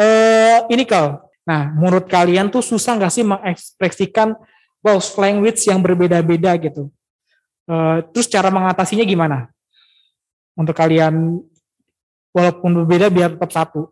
[0.00, 1.20] Uh, ini Kel,
[1.50, 4.38] Nah, menurut kalian tuh susah nggak sih mengekspresikan
[4.86, 6.86] love language yang berbeda-beda gitu?
[7.66, 9.50] Uh, terus cara mengatasinya gimana?
[10.60, 11.40] untuk kalian
[12.36, 13.88] walaupun berbeda biar tetap satu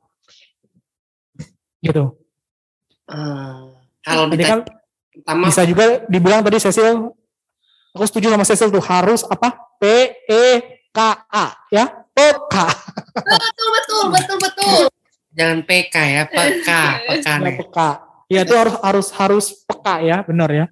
[1.80, 2.12] gitu
[3.08, 3.60] Eh,
[4.04, 4.60] kalau tadi kan
[5.16, 7.08] pertama bisa juga dibilang tadi Cecil
[7.96, 10.44] aku setuju sama Cecil tuh harus apa P E
[10.92, 10.98] K
[11.32, 12.68] A ya peka
[13.16, 14.84] Betul, betul, betul, betul.
[15.38, 16.82] Jangan PK ya, peka,
[17.14, 17.56] peka ya nih.
[17.62, 17.90] peka
[18.28, 20.66] ya itu harus harus harus peka ya benar ya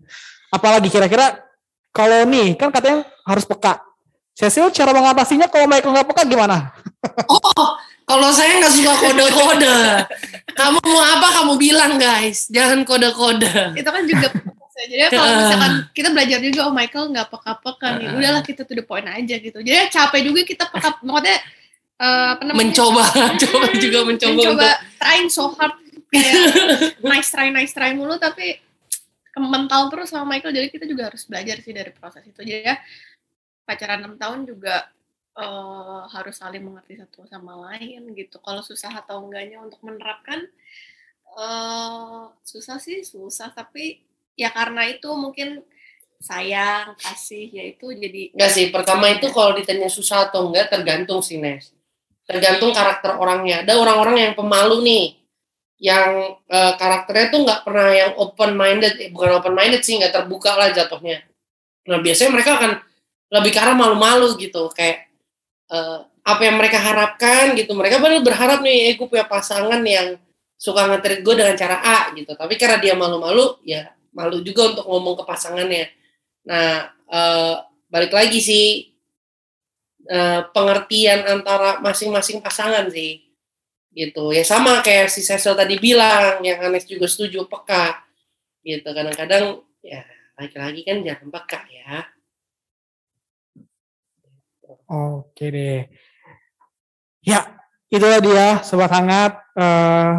[0.50, 1.38] apalagi kira-kira
[1.94, 3.81] kalau nih kan katanya harus peka
[4.37, 6.74] Cecil cara mengatasinya kalau Michael nggak peka gimana
[7.33, 9.79] Oh, kalau saya nggak suka kode-kode.
[10.55, 13.74] Kamu mau apa kamu bilang guys, jangan kode-kode.
[13.74, 14.31] Itu kan juga.
[14.76, 18.09] Jadi kalau misalkan kita belajar juga, oh Michael nggak peka-peka nih.
[18.14, 19.59] Udahlah kita to the point aja gitu.
[19.59, 21.38] Jadi capek juga kita peka, maksudnya
[22.00, 22.61] eh, apa namanya?
[22.72, 23.04] Mencoba,
[23.42, 25.74] coba juga mencoba, mencoba untuk trying so hard
[26.12, 26.35] kayak
[27.11, 28.62] nice try nice try mulu tapi
[29.37, 32.76] mental terus sama Michael jadi kita juga harus belajar sih dari proses itu jadi ya
[33.68, 34.88] pacaran 6 tahun juga
[35.37, 40.46] eh, harus saling mengerti satu sama lain gitu kalau susah atau enggaknya untuk menerapkan
[41.37, 44.00] eh susah sih susah tapi
[44.40, 45.61] ya karena itu mungkin
[46.16, 51.20] sayang kasih ya itu jadi Enggak sih, pertama itu kalau ditanya susah atau enggak tergantung
[51.20, 51.75] sih Nes.
[52.26, 53.62] Tergantung karakter orangnya.
[53.62, 55.04] Ada orang-orang yang pemalu nih,
[55.78, 60.10] yang eh, karakternya tuh nggak pernah yang open minded, eh, bukan open minded sih, nggak
[60.10, 61.22] terbuka lah jatuhnya.
[61.86, 62.72] Nah biasanya mereka akan
[63.30, 65.06] lebih ke malu-malu gitu, kayak
[65.70, 67.70] eh, apa yang mereka harapkan gitu.
[67.78, 70.18] Mereka benar berharap nih, eh, gue punya pasangan yang
[70.58, 72.34] suka nge gue dengan cara A gitu.
[72.34, 75.86] Tapi karena dia malu-malu, ya malu juga untuk ngomong ke pasangannya.
[76.50, 77.54] Nah, eh,
[77.86, 78.95] balik lagi sih
[80.06, 83.26] eh, pengertian antara masing-masing pasangan sih
[83.96, 84.30] gitu.
[84.30, 88.04] Ya sama kayak si Cecil tadi bilang yang Anes juga setuju peka
[88.62, 88.86] gitu.
[88.86, 90.04] Kadang-kadang ya
[90.36, 92.04] laki-laki kan jangan peka ya.
[94.86, 95.82] Oke deh.
[97.26, 97.58] Ya,
[97.90, 99.34] itulah dia sobat hangat.
[99.58, 100.12] Eh,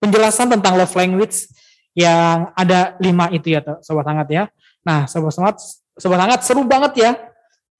[0.00, 1.50] penjelasan tentang love language
[1.92, 4.44] yang ada lima itu ya sobat hangat ya.
[4.86, 5.56] Nah, sobat hangat,
[5.98, 7.12] sobat hangat seru banget ya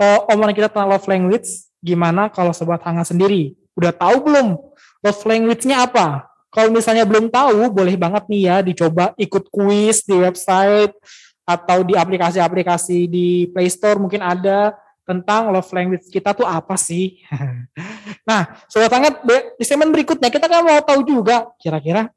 [0.00, 1.48] eh, omongan kita tentang love language.
[1.80, 4.56] Gimana kalau sobat hangat sendiri udah tahu belum
[5.04, 6.26] love language-nya apa?
[6.48, 10.96] Kalau misalnya belum tahu, boleh banget nih ya dicoba ikut kuis di website
[11.44, 14.72] atau di aplikasi-aplikasi di Play Store mungkin ada
[15.06, 17.20] tentang love language kita tuh apa sih?
[18.28, 19.20] nah, sobat hangat
[19.54, 22.08] di segmen berikutnya kita kan mau tahu juga kira-kira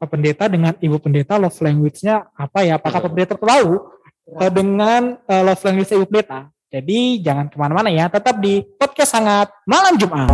[0.00, 2.80] Pak Pendeta dengan Ibu Pendeta love language-nya apa ya?
[2.80, 3.92] Apakah Pak Pendeta tahu
[4.40, 6.50] eh, dengan eh, love language Ibu Pendeta?
[6.72, 10.24] Jadi jangan ke mana-mana ya, tetap di podcast hangat malam Jumat.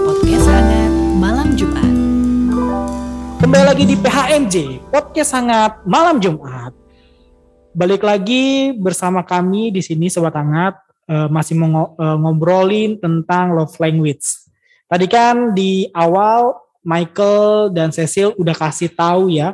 [0.00, 1.92] Podcast hangat malam Jumat.
[3.44, 4.54] Kembali lagi di PHMJ,
[4.88, 6.72] podcast hangat malam Jumat.
[7.76, 13.76] Balik lagi bersama kami di sini Sobat Hangat, eh, masih mau eh, ngobrolin tentang love
[13.76, 14.24] language.
[14.88, 19.52] Tadi kan di awal Michael dan Cecil udah kasih tahu ya,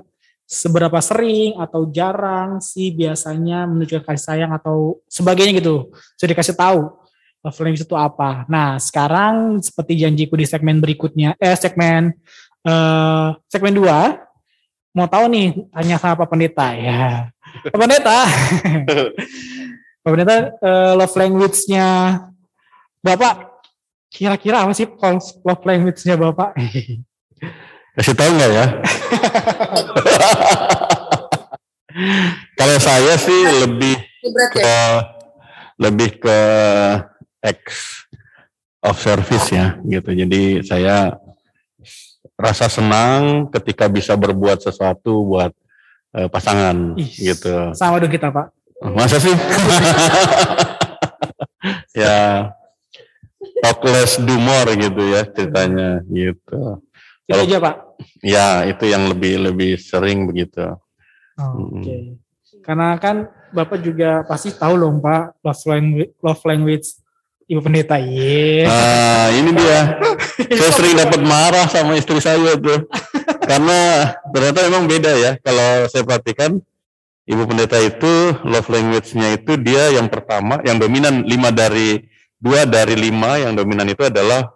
[0.52, 5.88] seberapa sering atau jarang sih biasanya menunjukkan kasih sayang atau sebagainya gitu.
[6.20, 6.92] Sudah dikasih tahu
[7.40, 8.44] love language itu apa.
[8.52, 12.12] Nah, sekarang seperti janjiku di segmen berikutnya, eh segmen
[12.62, 17.32] eh segmen 2 mau tahu nih tanya sama Pak Pendeta ya.
[17.72, 18.18] Pak Pendeta.
[20.04, 21.88] Pak Pendeta eh, love language-nya
[23.00, 23.64] Bapak
[24.12, 24.84] kira-kira apa sih
[25.42, 26.52] love language-nya Bapak?
[27.92, 28.66] Kasih tahu nggak ya?
[32.58, 34.72] Kalau saya sih lebih ya ke
[35.76, 36.38] lebih ke
[37.44, 37.60] X
[38.80, 40.08] of service ya gitu.
[40.08, 41.20] Jadi saya
[42.40, 45.52] rasa senang ketika bisa berbuat sesuatu buat
[46.16, 47.76] eh, pasangan Ih, gitu.
[47.76, 48.56] Sama dong kita Pak.
[48.88, 49.36] Masa sih?
[52.02, 52.50] ya
[53.60, 56.80] talk less do more gitu ya ceritanya gitu.
[57.26, 57.74] Itu Kalau- aja Pak.
[58.22, 60.74] Ya itu yang lebih lebih sering begitu.
[61.38, 62.18] Oke.
[62.62, 66.86] Karena kan Bapak juga pasti tahu loh Pak love language, love language
[67.46, 68.00] Ibu Pendeta.
[68.00, 68.64] Iya.
[68.66, 69.80] Nah ini dia.
[70.58, 72.86] saya sering dapat marah sama istri saya tuh.
[73.44, 75.32] Karena ternyata memang beda ya.
[75.42, 76.58] Kalau saya perhatikan
[77.26, 82.02] ibu pendeta itu love language-nya itu dia yang pertama, yang dominan lima dari
[82.38, 84.50] dua dari lima yang dominan itu adalah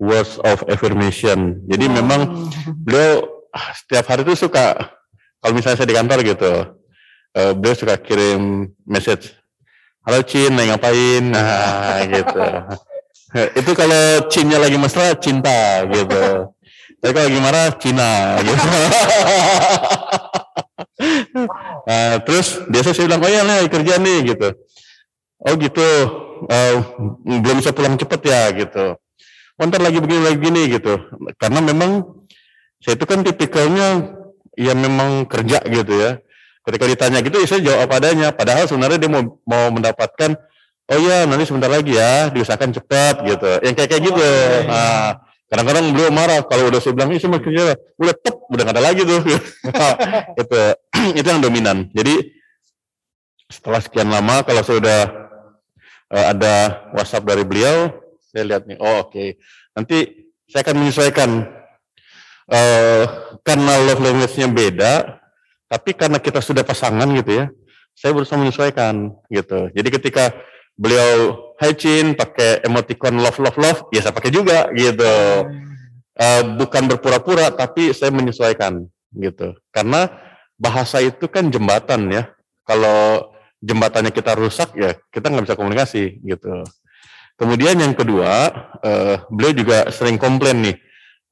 [0.00, 1.60] words of affirmation.
[1.68, 4.96] Jadi memang beliau ah, setiap hari itu suka
[5.40, 6.52] kalau misalnya saya di kantor gitu,
[7.36, 9.32] eh, beliau suka kirim message,
[10.04, 11.32] halo Cin, ngapain?
[11.32, 12.44] Nah gitu.
[13.60, 16.52] itu kalau Cinnya lagi mesra cinta gitu.
[17.00, 18.12] Tapi kalau lagi marah Cina
[18.44, 18.66] gitu.
[21.88, 24.48] Eh, terus biasa saya bilang, oh ya lah kerja nih gitu.
[25.40, 25.88] Oh gitu,
[26.52, 26.74] eh,
[27.24, 29.00] belum bisa pulang cepet ya gitu.
[29.60, 30.96] Oh, ntar lagi begini lagi gini gitu.
[31.36, 32.24] Karena memang
[32.80, 34.16] saya itu kan tipikalnya
[34.56, 36.16] ya memang kerja gitu ya.
[36.64, 38.32] Ketika ditanya gitu, ya saya jawab apa adanya.
[38.32, 40.32] Padahal sebenarnya dia mau mau mendapatkan,
[40.88, 43.50] oh ya nanti sebentar lagi ya, diusahakan cepat gitu.
[43.60, 44.28] Yang kayak kayak gitu.
[44.64, 45.20] Nah,
[45.52, 48.76] kadang-kadang beliau marah kalau udah saya bilang, ini saya mau kerja, udah tep, udah nggak
[48.80, 49.20] ada lagi tuh.
[50.40, 50.60] itu
[51.20, 51.92] itu yang dominan.
[51.92, 52.32] Jadi
[53.52, 55.00] setelah sekian lama, kalau saya udah
[56.16, 56.54] eh, ada
[56.96, 57.92] WhatsApp dari beliau,
[58.30, 59.42] saya lihat nih, oh oke,
[59.74, 61.30] nanti saya akan menyesuaikan
[62.50, 63.04] eh
[63.46, 64.94] karena love language-nya beda,
[65.70, 67.46] tapi karena kita sudah pasangan gitu ya,
[67.94, 69.70] saya berusaha menyesuaikan gitu.
[69.74, 70.34] Jadi ketika
[70.74, 75.14] beliau Hai Chin pakai emoticon love love love, ya saya pakai juga gitu.
[76.20, 79.56] Eh, bukan berpura-pura, tapi saya menyesuaikan gitu.
[79.72, 80.08] Karena
[80.56, 82.32] bahasa itu kan jembatan ya.
[82.64, 86.64] Kalau jembatannya kita rusak ya kita nggak bisa komunikasi gitu.
[87.40, 88.52] Kemudian yang kedua,
[88.84, 90.76] eh, beliau juga sering komplain nih,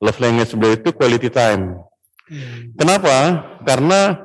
[0.01, 1.85] love language beliau itu quality time.
[2.81, 3.45] Kenapa?
[3.69, 4.17] Karena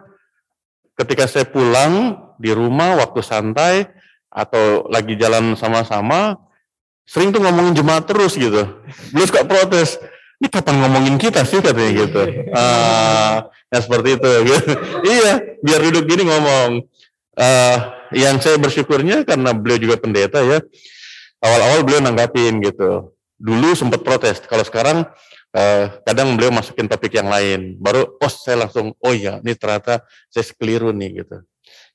[0.95, 3.87] ketika saya pulang di rumah waktu santai
[4.31, 6.39] atau lagi jalan sama-sama,
[7.03, 8.63] sering tuh ngomongin jemaat terus gitu.
[9.11, 9.99] Beliau suka protes.
[10.39, 12.23] Ini kapan ngomongin kita sih katanya gitu.
[12.59, 14.31] Ah, ya seperti itu.
[14.47, 14.71] Gitu.
[15.19, 15.31] iya,
[15.63, 16.83] biar duduk gini ngomong.
[17.33, 17.77] Eh,
[18.13, 20.63] yang saya bersyukurnya karena beliau juga pendeta ya.
[21.43, 23.11] Awal-awal beliau nanggapin gitu.
[23.35, 24.39] Dulu sempat protes.
[24.47, 25.03] Kalau sekarang
[25.51, 27.75] eh, kadang beliau masukin topik yang lain.
[27.83, 31.43] Baru oh saya langsung oh ya ini ternyata saya keliru nih gitu.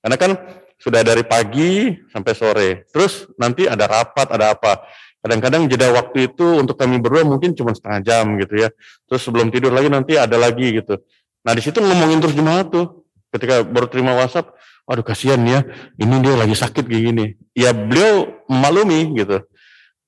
[0.04, 0.30] Karena kan
[0.78, 2.68] sudah dari pagi sampai sore.
[2.92, 4.84] Terus nanti ada rapat, ada apa.
[5.18, 8.68] Kadang-kadang jeda waktu itu untuk kami berdua mungkin cuma setengah jam gitu ya.
[9.10, 11.00] Terus sebelum tidur lagi nanti ada lagi gitu.
[11.42, 13.02] Nah di situ ngomongin terus jemaat tuh.
[13.28, 14.56] Ketika baru terima WhatsApp,
[14.88, 15.60] waduh kasihan ya,
[16.00, 17.26] ini dia lagi sakit kayak gini.
[17.52, 19.44] Ya beliau maklumi gitu.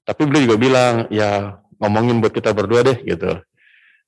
[0.02, 3.40] Tapi beliau juga bilang, ya ngomongin buat kita berdua deh gitu.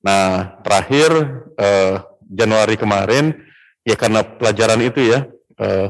[0.02, 1.10] Nah terakhir
[1.56, 3.36] eh, Januari kemarin,
[3.86, 5.28] ya karena pelajaran itu ya,
[5.60, 5.88] eh,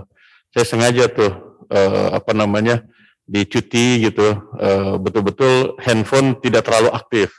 [0.53, 1.33] saya sengaja tuh
[1.73, 2.85] eh, apa namanya
[3.23, 7.33] di cuti gitu eh, betul-betul handphone tidak terlalu aktif.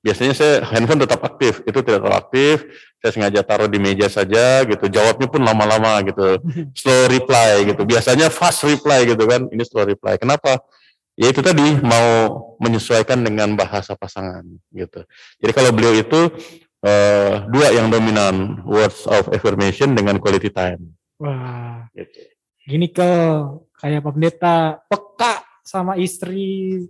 [0.00, 2.64] Biasanya saya handphone tetap aktif, itu tidak terlalu aktif.
[3.00, 4.84] Saya sengaja taruh di meja saja gitu.
[4.86, 6.36] Jawabnya pun lama-lama gitu.
[6.76, 7.82] Slow reply gitu.
[7.88, 9.48] Biasanya fast reply gitu kan.
[9.48, 10.20] Ini slow reply.
[10.20, 10.60] Kenapa?
[11.16, 12.06] Ya itu tadi mau
[12.60, 15.04] menyesuaikan dengan bahasa pasangan gitu.
[15.40, 16.28] Jadi kalau beliau itu
[16.80, 20.96] eh, dua yang dominan, words of affirmation dengan quality time.
[21.20, 22.20] Wah, Gitu.
[22.64, 23.04] gini ke
[23.76, 24.56] kayak Pak Pendeta
[24.88, 26.84] peka sama istri.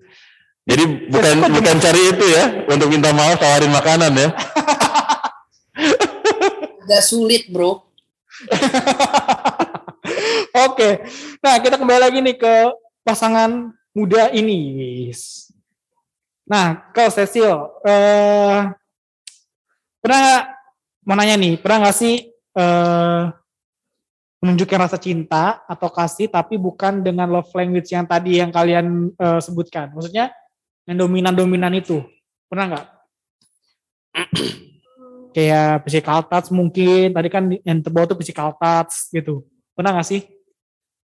[0.63, 4.29] Jadi bukan bukan cari itu ya untuk minta maaf tawarin makanan ya.
[6.87, 7.87] Agak sulit bro.
[10.67, 11.05] Oke,
[11.45, 12.55] nah kita kembali lagi nih ke
[13.05, 15.13] pasangan muda ini.
[16.51, 17.55] Nah, kau Cecil,
[17.87, 18.61] eh,
[20.03, 20.45] pernah nggak
[21.07, 23.23] mau nanya nih, pernah nggak sih eh,
[24.41, 29.39] menunjukkan rasa cinta atau kasih tapi bukan dengan love language yang tadi yang kalian eh,
[29.39, 29.95] sebutkan?
[29.95, 30.35] Maksudnya
[30.89, 32.03] yang dominan-dominan itu,
[32.51, 32.87] pernah nggak?
[35.31, 39.47] Kayak physical touch mungkin, tadi kan yang terbawa tuh physical touch gitu.
[39.79, 40.27] Pernah nggak sih?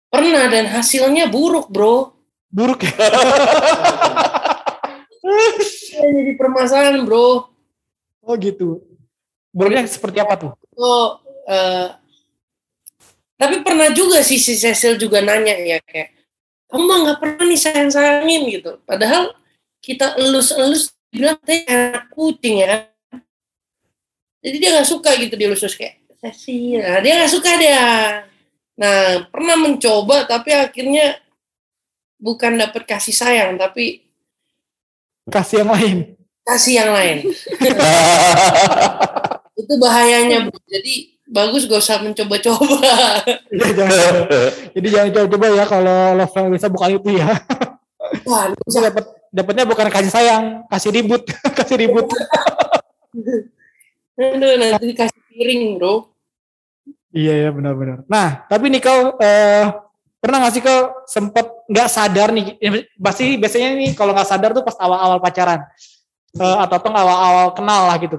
[0.06, 2.14] Pernah dan hasilnya buruk bro.
[2.46, 2.94] Buruk ya?
[5.94, 7.50] Jadi permasalahan bro.
[8.22, 8.86] Oh gitu.
[9.50, 10.50] Buruknya seperti apa tuh?
[10.78, 11.18] Oh,
[11.50, 11.90] eh,
[13.34, 16.14] tapi pernah juga sih si Cecil juga nanya ya kayak,
[16.70, 18.78] kamu mah nggak pernah nih sayang sayangin gitu.
[18.86, 19.34] Padahal
[19.82, 21.66] kita elus-elus bilang teh
[22.14, 22.86] kucing ya.
[24.44, 26.84] Jadi dia nggak suka gitu dielus kayak Cecil.
[26.84, 27.84] Nah, dia nggak suka dia.
[28.76, 31.16] Nah pernah mencoba tapi akhirnya
[32.20, 34.04] bukan dapat kasih sayang tapi
[35.24, 35.96] Kasih yang lain.
[36.44, 37.16] kasih yang lain.
[39.60, 40.60] Itu bahayanya bro.
[40.68, 43.24] Jadi bagus gak usah mencoba-coba.
[43.48, 44.14] Jangan.
[44.76, 47.32] Jadi jangan coba-coba ya kalau love language bukan itu ya.
[48.28, 51.24] Wah, Bisa dapat dapatnya bukan kasih sayang, kasih ribut,
[51.58, 52.04] kasih ribut.
[54.14, 56.14] Aduh, nanti dikasih piring, bro.
[57.14, 58.02] Iya ya benar-benar.
[58.10, 59.70] Nah tapi nih kau eh,
[60.18, 62.58] pernah nggak sih kau sempet nggak sadar nih?
[62.58, 65.62] ya, Pasti biasanya nih kalau nggak sadar tuh pas awal-awal pacaran
[66.34, 68.18] Eh, atau tuh awal-awal kenal lah gitu.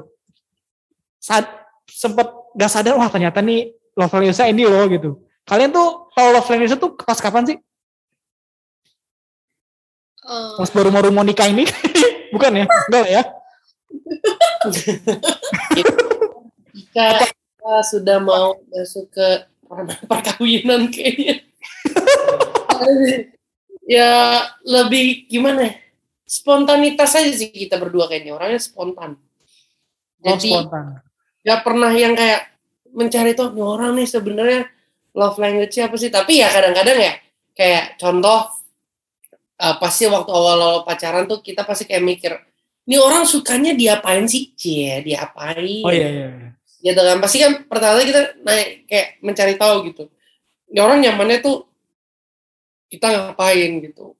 [1.19, 1.51] Saat
[1.91, 5.19] sempet nggak sadar wah ternyata nih love language ini loh gitu.
[5.43, 7.57] Kalian tuh tahu love language tuh pas kapan sih?
[10.25, 11.67] Eh, Pas baru mau nikah ini?
[12.33, 12.65] Bukan ya?
[12.87, 13.23] Enggak lah ya?
[16.75, 19.27] Jika kita sudah mau masuk ke
[20.07, 21.43] perkawinan kayaknya.
[23.95, 24.11] ya
[24.65, 25.73] lebih gimana ya?
[26.25, 29.15] Spontanitas aja sih kita berdua kayaknya orangnya spontan.
[29.15, 31.05] Oh, Jadi spontan.
[31.45, 32.49] nggak pernah yang kayak
[32.95, 34.61] mencari tuh "Ini orang nih sebenarnya
[35.13, 36.09] love language apa sih?
[36.09, 37.13] Tapi ya kadang-kadang ya
[37.53, 38.49] kayak contoh
[39.61, 42.33] eh, pasti waktu awal-awal pacaran tuh kita pasti kayak mikir
[42.85, 44.53] ini orang sukanya diapain sih?
[44.53, 45.81] Cie, diapain?
[45.81, 46.29] Oh iya iya.
[46.29, 46.49] iya.
[46.85, 50.05] gitu kan pasti kan pertama kita naik kayak mencari tahu gitu
[50.69, 51.65] ini orang nyamannya tuh
[52.93, 54.13] kita ngapain gitu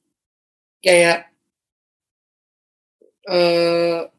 [0.81, 1.29] kayak
[3.29, 4.09] eh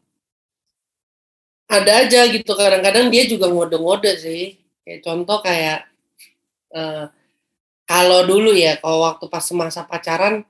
[1.67, 4.55] ada aja gitu kadang-kadang dia juga ngode-ngode sih
[4.87, 5.91] kayak contoh kayak
[6.71, 7.11] eh
[7.87, 10.47] kalau dulu ya kalau waktu pas masa pacaran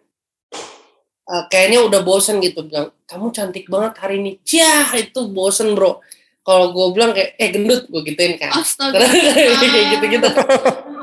[1.26, 6.00] eh, kayaknya udah bosen gitu bilang kamu cantik banget hari ini Ciah itu bosen bro
[6.46, 9.02] kalau gue bilang kayak eh gendut gue gituin kan Astaga.
[9.62, 10.28] kayak gitu-gitu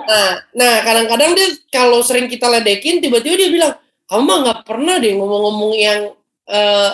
[0.04, 3.74] nah nah kadang-kadang dia kalau sering kita ledekin tiba-tiba dia bilang
[4.08, 6.00] kamu mah nggak pernah deh ngomong-ngomong yang
[6.48, 6.92] eh,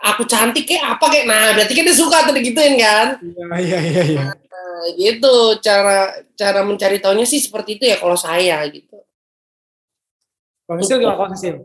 [0.00, 3.78] aku cantik kayak apa kayak nah berarti kan dia suka tuh digituin kan Iya iya
[3.80, 4.02] iya.
[4.04, 4.24] iya.
[4.32, 8.98] Nah, gitu cara cara mencari tahunya sih seperti itu ya kalau saya gitu
[10.66, 11.56] Kalau Sil gimana kalau Sil?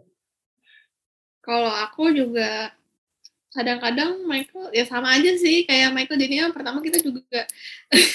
[1.47, 2.75] Kalau aku juga
[3.55, 7.47] kadang-kadang Michael ya sama aja sih kayak Michael jadinya pertama kita juga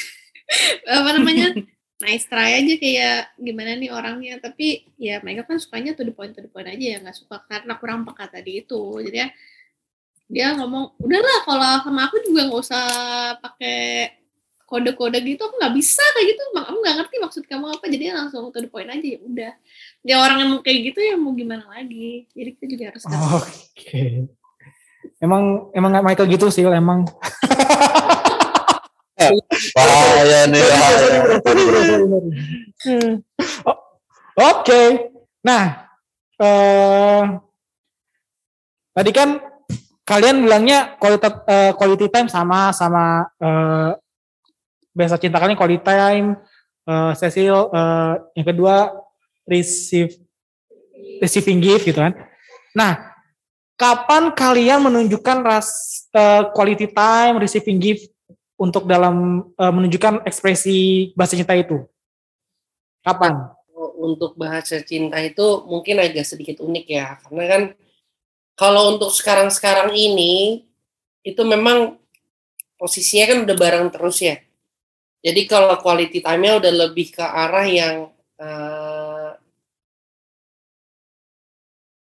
[1.01, 1.57] apa namanya
[2.05, 4.37] nice try aja kayak gimana nih orangnya.
[4.37, 7.41] Tapi ya Michael kan sukanya to the point to the point aja ya nggak suka
[7.49, 9.01] karena kurang peka tadi itu.
[9.01, 9.29] Jadi ya
[10.33, 12.85] dia ngomong udahlah kalau sama aku juga nggak usah
[13.41, 13.81] pakai
[14.73, 18.05] kode-kode gitu aku nggak bisa kayak gitu mak aku nggak ngerti maksud kamu apa jadi
[18.17, 19.53] langsung to the point aja ya udah
[20.01, 23.05] ya orang yang mau kayak gitu ya mau gimana lagi jadi kita juga harus
[23.37, 24.33] Oke.
[25.23, 27.07] Emang emang Michael gitu sih emang.
[29.77, 31.11] Bahaya nih, bahaya.
[33.63, 33.79] Oh,
[34.35, 35.15] Oke.
[35.47, 35.95] Nah,
[36.43, 37.23] eh
[38.91, 39.39] tadi kan
[40.03, 43.95] kalian bilangnya quality, eh, quality time sama sama eh
[44.93, 46.39] biasa cinta kalian quality time.
[46.83, 48.91] eh Cecil eh, yang kedua
[49.47, 50.19] receive
[51.23, 52.15] receiving gift gitu kan.
[52.75, 53.13] Nah,
[53.79, 55.69] kapan kalian menunjukkan ras
[56.15, 58.11] eh, quality time receiving gift
[58.59, 61.87] untuk dalam eh, menunjukkan ekspresi bahasa cinta itu?
[63.03, 63.53] Kapan?
[64.03, 67.63] untuk bahasa cinta itu mungkin agak sedikit unik ya karena kan
[68.59, 70.67] kalau untuk sekarang-sekarang ini
[71.23, 71.97] itu memang
[72.77, 74.37] posisinya kan udah bareng terus ya
[75.23, 79.31] jadi kalau quality time-nya udah lebih ke arah yang eh,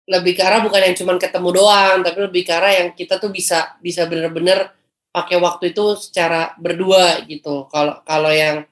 [0.07, 3.31] lebih ke arah bukan yang cuman ketemu doang tapi lebih ke arah yang kita tuh
[3.31, 4.71] bisa bisa bener-bener
[5.11, 7.67] pakai waktu itu secara berdua gitu.
[7.67, 8.63] Kalau kalau yang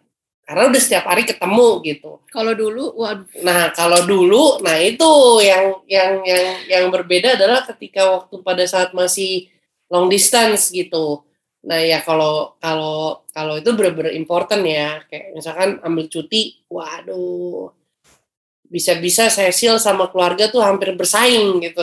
[0.47, 2.25] karena udah setiap hari ketemu gitu.
[2.33, 5.05] Kalau dulu, waduh, Nah, kalau dulu, nah itu
[5.45, 9.45] yang yang yang yang berbeda adalah ketika waktu pada saat masih
[9.93, 11.21] long distance gitu.
[11.59, 15.03] Nah, ya kalau kalau kalau itu benar-benar important ya.
[15.07, 17.71] Kayak misalkan ambil cuti, waduh.
[18.69, 21.81] Bisa-bisa Cecil sama keluarga tuh hampir bersaing gitu.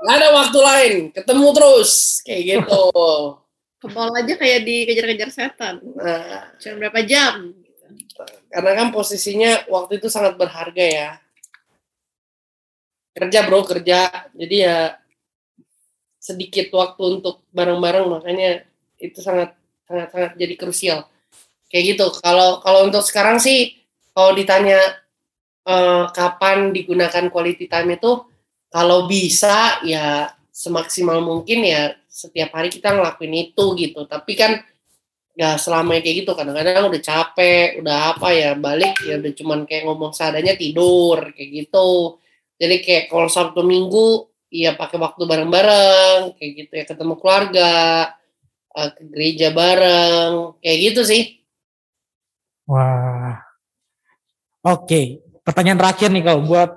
[0.00, 2.82] Nggak ada waktu lain, ketemu terus kayak gitu.
[3.84, 5.76] ke mall aja kayak dikejar-kejar setan.
[5.92, 7.52] Nah, Cuma berapa jam?
[8.54, 11.10] karena kan posisinya waktu itu sangat berharga ya
[13.14, 14.78] kerja bro kerja jadi ya
[16.24, 18.64] sedikit waktu untuk bareng-bareng makanya
[18.96, 19.52] itu sangat
[19.84, 21.04] sangat sangat jadi krusial.
[21.68, 22.06] Kayak gitu.
[22.24, 23.76] Kalau kalau untuk sekarang sih
[24.16, 24.80] kalau ditanya
[25.68, 28.24] eh, kapan digunakan quality time itu
[28.72, 34.08] kalau bisa ya semaksimal mungkin ya setiap hari kita ngelakuin itu gitu.
[34.08, 34.64] Tapi kan
[35.36, 39.84] ya selama kayak gitu kadang-kadang udah capek udah apa ya balik ya udah cuman kayak
[39.84, 42.16] ngomong seadanya tidur kayak gitu.
[42.56, 47.74] Jadi kayak kalau sabtu minggu ya pakai waktu bareng-bareng kayak gitu ya ketemu keluarga
[48.78, 51.44] eh, ke gereja bareng kayak gitu sih
[52.64, 53.44] Wah.
[54.64, 56.70] Oke, pertanyaan terakhir nih kalau buat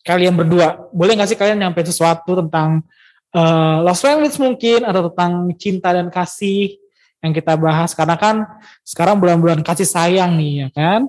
[0.00, 0.88] kalian berdua.
[0.88, 2.80] Boleh nggak sih kalian nyampe sesuatu tentang
[3.28, 6.80] eh love language mungkin atau tentang cinta dan kasih
[7.20, 8.48] yang kita bahas karena kan
[8.80, 11.00] sekarang bulan-bulan kasih sayang nih ya kan.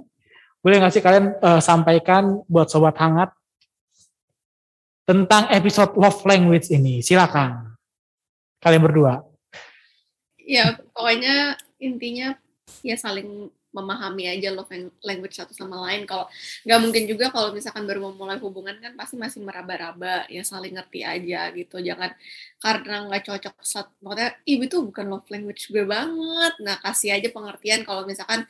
[0.60, 3.32] Boleh nggak sih kalian eh, sampaikan buat sobat hangat
[5.10, 7.01] tentang episode love language ini?
[7.01, 7.74] Silakan.
[8.62, 9.26] Kalian berdua.
[10.38, 12.38] Ya, pokoknya intinya
[12.86, 14.70] ya saling memahami aja love
[15.01, 16.05] language satu sama lain.
[16.05, 16.30] Kalau
[16.62, 21.01] nggak mungkin juga kalau misalkan baru memulai hubungan kan pasti masih meraba-raba ya saling ngerti
[21.01, 21.82] aja gitu.
[21.82, 22.14] Jangan
[22.62, 26.53] karena nggak cocok saat maksudnya ibu itu bukan love language gue banget.
[26.62, 28.45] Nah kasih aja pengertian kalau misalkan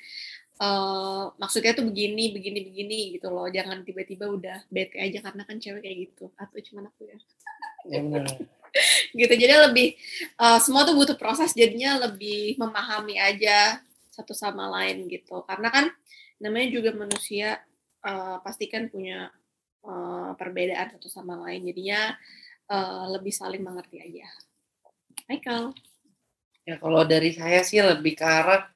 [0.59, 3.47] uh, maksudnya tuh begini begini begini gitu loh.
[3.49, 6.25] Jangan tiba-tiba udah bete aja karena kan cewek kayak gitu.
[6.35, 7.17] Atau cuma aku ya.
[7.87, 7.99] Ya
[9.19, 9.97] gitu jadi lebih
[10.37, 13.81] uh, semua tuh butuh proses jadinya lebih memahami aja
[14.13, 15.85] satu sama lain gitu karena kan
[16.39, 17.59] namanya juga manusia
[18.05, 19.31] uh, pasti kan punya
[19.83, 22.15] uh, perbedaan satu sama lain jadinya
[22.69, 24.27] uh, lebih saling mengerti aja
[25.27, 25.73] Michael
[26.67, 28.69] ya kalau dari saya sih lebih ke arah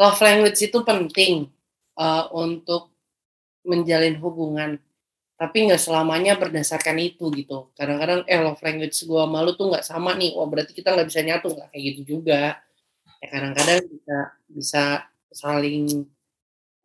[0.00, 1.52] love language itu penting
[2.00, 2.88] uh, untuk
[3.68, 4.80] menjalin hubungan
[5.36, 10.16] tapi nggak selamanya berdasarkan itu gitu kadang-kadang eh love language gua malu tuh nggak sama
[10.16, 12.60] nih wah berarti kita nggak bisa nyatu nggak kayak gitu juga
[13.20, 14.16] ya kadang-kadang bisa
[14.48, 14.84] bisa
[15.28, 16.08] saling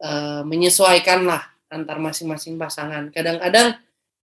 [0.03, 3.09] uh, menyesuaikan lah antar masing-masing pasangan.
[3.11, 3.75] Kadang-kadang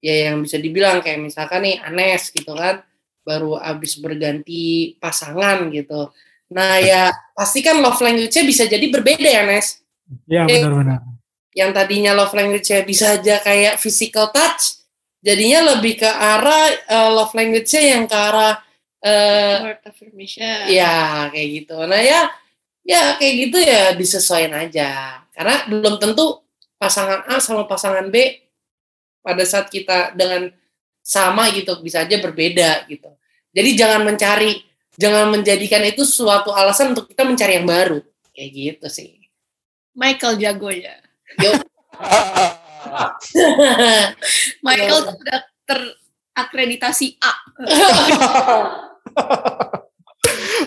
[0.01, 2.85] ya yang bisa dibilang kayak misalkan nih Anes gitu kan
[3.25, 6.13] baru habis berganti pasangan gitu.
[6.53, 9.81] Nah ya pasti kan love language-nya bisa jadi berbeda ya Nes.
[10.29, 11.01] Ya benar-benar.
[11.55, 14.83] Yang tadinya love language-nya bisa aja kayak physical touch,
[15.23, 18.59] jadinya lebih ke arah uh, love language-nya yang ke arah
[19.07, 20.67] uh, word affirmation.
[20.67, 21.79] Ya, kayak gitu.
[21.87, 22.29] Nah, ya
[22.85, 25.23] ya kayak gitu ya disesuaikan aja.
[25.33, 26.43] Karena belum tentu
[26.77, 28.45] pasangan A sama pasangan B
[29.25, 30.53] pada saat kita dengan
[31.01, 33.09] sama gitu bisa aja berbeda gitu.
[33.55, 34.59] Jadi jangan mencari
[34.99, 38.01] jangan menjadikan itu suatu alasan untuk kita mencari yang baru.
[38.35, 39.25] Kayak gitu sih.
[39.95, 40.99] Michael jago ya.
[41.39, 41.55] Yo.
[44.67, 45.15] Michael Yo.
[45.15, 47.33] sudah terakreditasi A.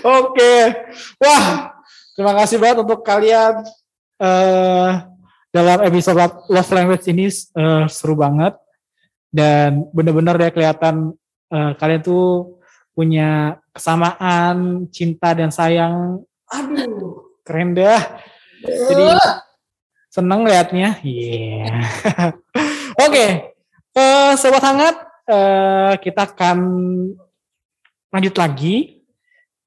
[0.08, 0.54] Oke,
[1.20, 1.76] wah
[2.16, 3.66] terima kasih banget untuk kalian
[4.22, 4.92] uh,
[5.52, 6.16] dalam episode
[6.48, 8.56] Love Language ini uh, seru banget
[9.34, 11.12] dan benar-benar ya kelihatan
[11.52, 12.57] uh, kalian tuh
[12.98, 16.26] punya kesamaan cinta dan sayang.
[16.50, 18.02] Aduh, keren dah.
[18.66, 19.14] Jadi
[20.10, 20.98] seneng liatnya.
[21.06, 21.38] Iya.
[21.62, 22.34] Yeah.
[23.06, 23.30] Oke, okay.
[23.94, 24.98] uh, sobat hangat,
[25.30, 26.58] uh, kita akan
[28.10, 29.06] lanjut lagi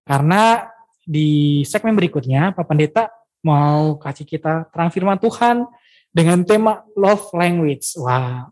[0.03, 0.67] karena
[1.07, 3.15] di segmen berikutnya Pak Pendeta
[3.47, 5.71] mau kasih kita terang firman Tuhan
[6.11, 7.95] dengan tema love language.
[8.03, 8.51] Wah,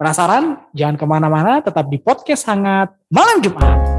[0.00, 0.64] penasaran?
[0.72, 3.93] Jangan ke mana-mana, tetap di podcast hangat malam Jumat.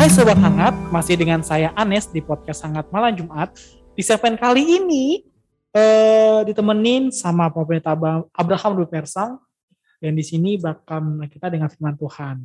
[0.00, 3.52] Hai sobat hangat, masih dengan saya Anes di podcast hangat malam Jumat.
[3.92, 5.28] Di segmen kali ini
[5.76, 7.92] eh, ditemenin sama Pendeta
[8.32, 9.36] Abraham Persang
[10.00, 12.40] dan di sini bakal kita dengan firman Tuhan.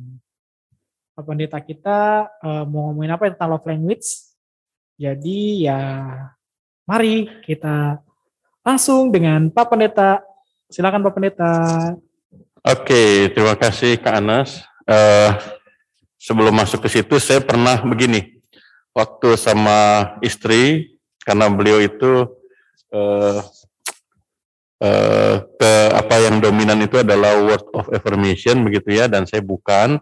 [1.16, 4.04] Pendeta kita eh, mau ngomongin apa tentang love language.
[5.00, 5.80] Jadi ya
[6.84, 8.04] mari kita
[8.68, 10.20] langsung dengan Pak Pendeta.
[10.68, 11.52] Silakan Pak Pendeta.
[12.68, 14.60] Oke, terima kasih Kak Anas.
[14.84, 15.55] Uh,
[16.26, 18.42] sebelum masuk ke situ, saya pernah begini.
[18.90, 22.26] Waktu sama istri, karena beliau itu
[22.94, 23.38] uh,
[24.80, 29.98] uh, ke apa yang dominan itu adalah word of affirmation begitu ya dan saya bukan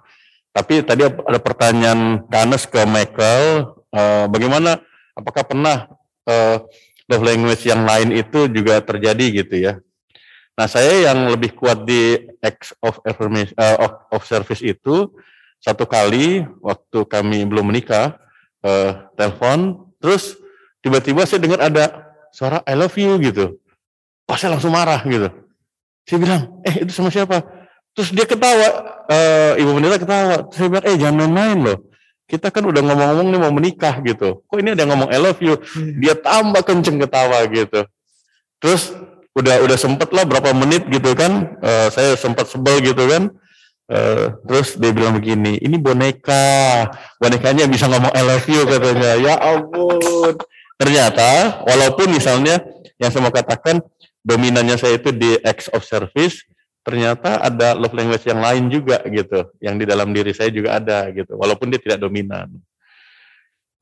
[0.54, 4.78] tapi tadi ada pertanyaan Kanes ke Michael uh, bagaimana
[5.16, 5.90] apakah pernah
[6.28, 6.62] uh,
[7.10, 9.72] love language yang lain itu juga terjadi gitu ya
[10.54, 15.10] nah saya yang lebih kuat di X of affirmation uh, of, of service itu
[15.64, 18.20] satu kali waktu kami belum menikah
[18.60, 20.36] uh, telepon terus
[20.84, 23.56] tiba-tiba saya dengar ada suara I love you gitu.
[24.28, 25.32] Oh saya langsung marah gitu.
[26.04, 27.40] Saya bilang, eh itu sama siapa?
[27.96, 28.68] Terus dia ketawa,
[29.08, 29.16] e,
[29.62, 30.36] ibu pendeta ketawa.
[30.50, 31.78] Terus saya bilang, eh jangan main-main loh.
[32.28, 34.44] Kita kan udah ngomong-ngomong nih mau menikah gitu.
[34.44, 35.56] Kok ini ada ngomong I love you?
[35.56, 36.00] Hmm.
[36.00, 37.88] Dia tambah kenceng ketawa gitu.
[38.60, 38.92] Terus
[39.36, 41.56] udah udah sempet lah berapa menit gitu kan.
[41.62, 43.32] E, saya sempat sebel gitu kan.
[43.84, 46.88] Uh, terus dia bilang begini, ini boneka,
[47.20, 49.12] bonekanya bisa ngomong I love you katanya.
[49.20, 50.40] Ya ampun.
[50.80, 52.64] Ternyata walaupun misalnya
[52.96, 53.84] yang saya mau katakan
[54.24, 56.48] dominannya saya itu di X of service,
[56.80, 61.04] ternyata ada love language yang lain juga gitu, yang di dalam diri saya juga ada
[61.12, 62.48] gitu, walaupun dia tidak dominan.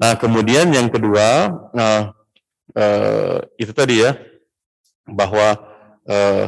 [0.02, 2.10] Nah kemudian yang kedua, nah,
[2.74, 4.18] eh, itu tadi ya,
[5.06, 5.62] bahwa
[6.10, 6.46] eh,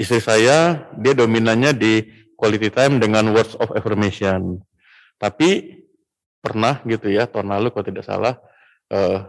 [0.00, 1.94] istri saya dia dominannya di
[2.38, 4.62] quality time dengan words of affirmation.
[5.18, 5.82] Tapi
[6.38, 8.38] pernah gitu ya tahun lalu kalau tidak salah
[8.94, 9.26] eh,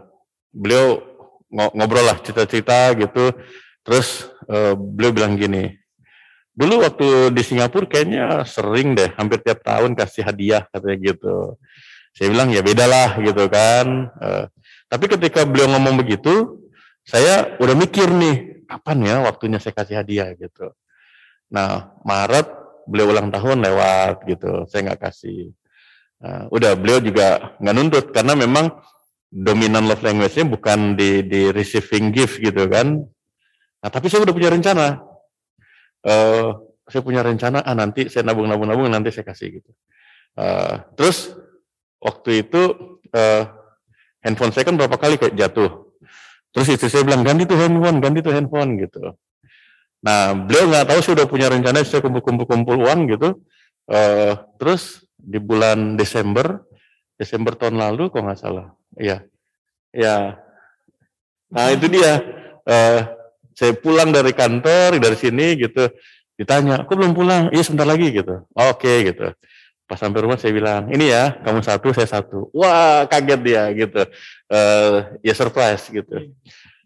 [0.54, 1.10] beliau
[1.50, 3.34] ngobrol lah cerita-cerita gitu.
[3.80, 5.72] Terus uh, beliau bilang gini,
[6.52, 11.56] dulu waktu di Singapura kayaknya sering deh, hampir tiap tahun kasih hadiah katanya gitu.
[12.12, 14.12] Saya bilang ya bedalah gitu kan.
[14.20, 14.44] Eh,
[14.90, 16.60] tapi ketika beliau ngomong begitu,
[17.06, 20.74] saya udah mikir nih, kapan ya waktunya saya kasih hadiah gitu.
[21.48, 22.50] Nah, Maret
[22.86, 25.52] beliau ulang tahun lewat gitu, saya nggak kasih.
[26.20, 28.68] Nah, udah beliau juga nggak nuntut karena memang
[29.30, 33.00] dominan love language-nya bukan di di receiving gift gitu kan.
[33.80, 35.00] Nah, tapi saya udah punya rencana.
[36.00, 39.70] Uh, saya punya rencana ah nanti saya nabung nabung nabung nanti saya kasih gitu.
[40.34, 41.32] Uh, terus
[42.00, 42.62] waktu itu
[43.12, 43.44] uh,
[44.24, 45.88] handphone saya kan berapa kali kayak jatuh.
[46.50, 49.14] Terus istri saya bilang ganti tuh handphone ganti tuh handphone gitu
[50.00, 53.28] nah beliau nggak tahu sudah punya rencana saya kumpul kumpul kumpul uang gitu.
[53.90, 56.62] Uh, terus di bulan Desember
[57.20, 58.72] Desember tahun lalu kok nggak salah.
[58.96, 59.24] Iya.
[59.92, 60.40] Ya
[61.50, 62.22] nah itu dia.
[62.64, 63.02] Uh,
[63.60, 65.92] saya pulang dari kantor dari sini gitu.
[66.40, 67.52] Ditanya kok belum pulang?
[67.52, 68.48] Iya sebentar lagi gitu.
[68.56, 69.36] Oke okay, gitu.
[69.84, 72.48] Pas sampai rumah saya bilang ini ya kamu satu saya satu.
[72.56, 74.00] Wah kaget dia gitu.
[74.48, 76.32] Uh, ya surprise gitu.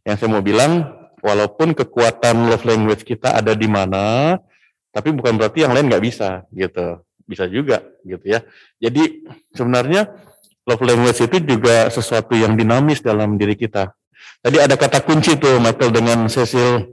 [0.03, 4.37] Yang saya mau bilang walaupun kekuatan love language kita ada di mana
[4.93, 7.01] tapi bukan berarti yang lain nggak bisa gitu.
[7.25, 8.45] Bisa juga gitu ya.
[8.79, 9.25] Jadi
[9.57, 10.13] sebenarnya
[10.69, 13.91] love language itu juga sesuatu yang dinamis dalam diri kita.
[14.45, 16.85] Tadi ada kata kunci tuh Michael dengan Cecil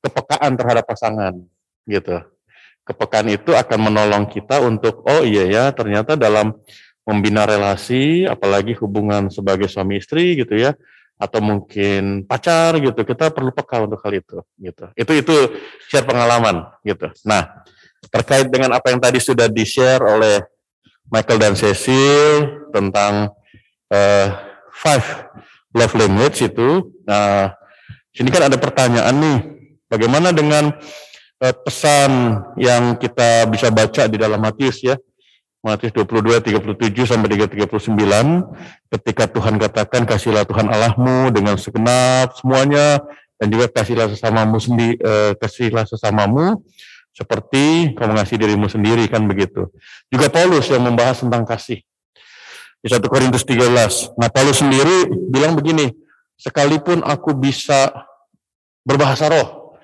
[0.00, 1.36] kepekaan terhadap pasangan
[1.84, 2.24] gitu.
[2.88, 6.56] Kepekaan itu akan menolong kita untuk oh iya ya ternyata dalam
[7.04, 10.72] membina relasi apalagi hubungan sebagai suami istri gitu ya
[11.18, 14.86] atau mungkin pacar gitu kita perlu peka untuk hal itu gitu.
[14.94, 15.36] Itu itu
[15.90, 17.10] share pengalaman gitu.
[17.26, 17.66] Nah,
[18.06, 20.38] terkait dengan apa yang tadi sudah di-share oleh
[21.10, 23.34] Michael dan Cecil tentang
[23.90, 24.28] uh,
[24.70, 25.04] five
[25.74, 26.94] love language itu.
[27.02, 27.52] Nah,
[28.14, 29.38] sini kan ada pertanyaan nih,
[29.90, 30.70] bagaimana dengan
[31.42, 32.10] uh, pesan
[32.60, 34.94] yang kita bisa baca di dalam Matius ya.
[35.58, 37.98] Matius 22 37 sampai 39
[38.94, 43.02] ketika Tuhan katakan kasihlah Tuhan Allahmu dengan segenap semuanya
[43.38, 46.62] dan juga kasihlah sesamamu sendiri eh, kasihlah sesamamu
[47.10, 49.66] seperti kamu mengasihi dirimu sendiri kan begitu.
[50.06, 51.82] Juga Paulus yang membahas tentang kasih
[52.78, 54.14] di 1 Korintus 13.
[54.14, 55.90] Nah, Paulus sendiri bilang begini,
[56.38, 57.90] sekalipun aku bisa
[58.86, 59.74] berbahasa roh,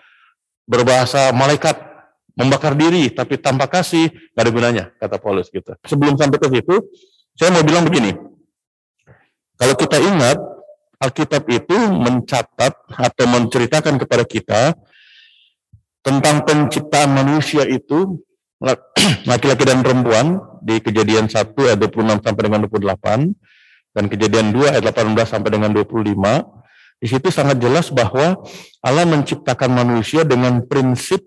[0.62, 1.74] berbahasa malaikat,
[2.34, 5.74] membakar diri, tapi tanpa kasih, gak ada gunanya, kata Paulus gitu.
[5.86, 6.74] Sebelum sampai ke situ,
[7.38, 8.14] saya mau bilang begini,
[9.54, 10.38] kalau kita ingat,
[10.98, 14.72] Alkitab itu mencatat atau menceritakan kepada kita
[16.00, 18.24] tentang penciptaan manusia itu
[19.30, 24.84] laki-laki dan perempuan di kejadian 1 ayat 26 sampai dengan 28 dan kejadian 2 ayat
[24.96, 26.08] 18 sampai dengan 25
[27.04, 28.40] di situ sangat jelas bahwa
[28.80, 31.20] Allah menciptakan manusia dengan prinsip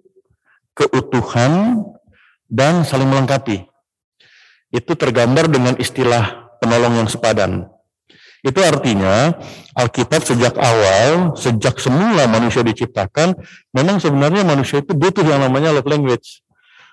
[0.77, 1.81] keutuhan
[2.45, 3.65] dan saling melengkapi.
[4.69, 7.65] Itu tergambar dengan istilah penolong yang sepadan.
[8.45, 9.33] Itu artinya
[9.73, 13.33] Alkitab sejak awal, sejak semula manusia diciptakan,
[13.73, 16.45] memang sebenarnya manusia itu butuh yang namanya love language.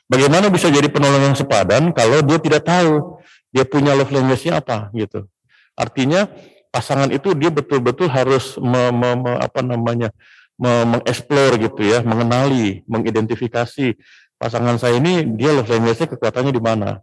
[0.08, 3.20] Bagaimana bisa jadi penolong yang sepadan kalau dia tidak tahu
[3.54, 5.28] dia punya love language-nya apa gitu.
[5.76, 6.26] Artinya
[6.74, 10.10] pasangan itu dia betul-betul harus me, me, me, apa namanya
[10.58, 13.98] mengeksplor gitu ya, mengenali, mengidentifikasi
[14.38, 17.02] pasangan saya ini dia love language-nya kekuatannya di mana.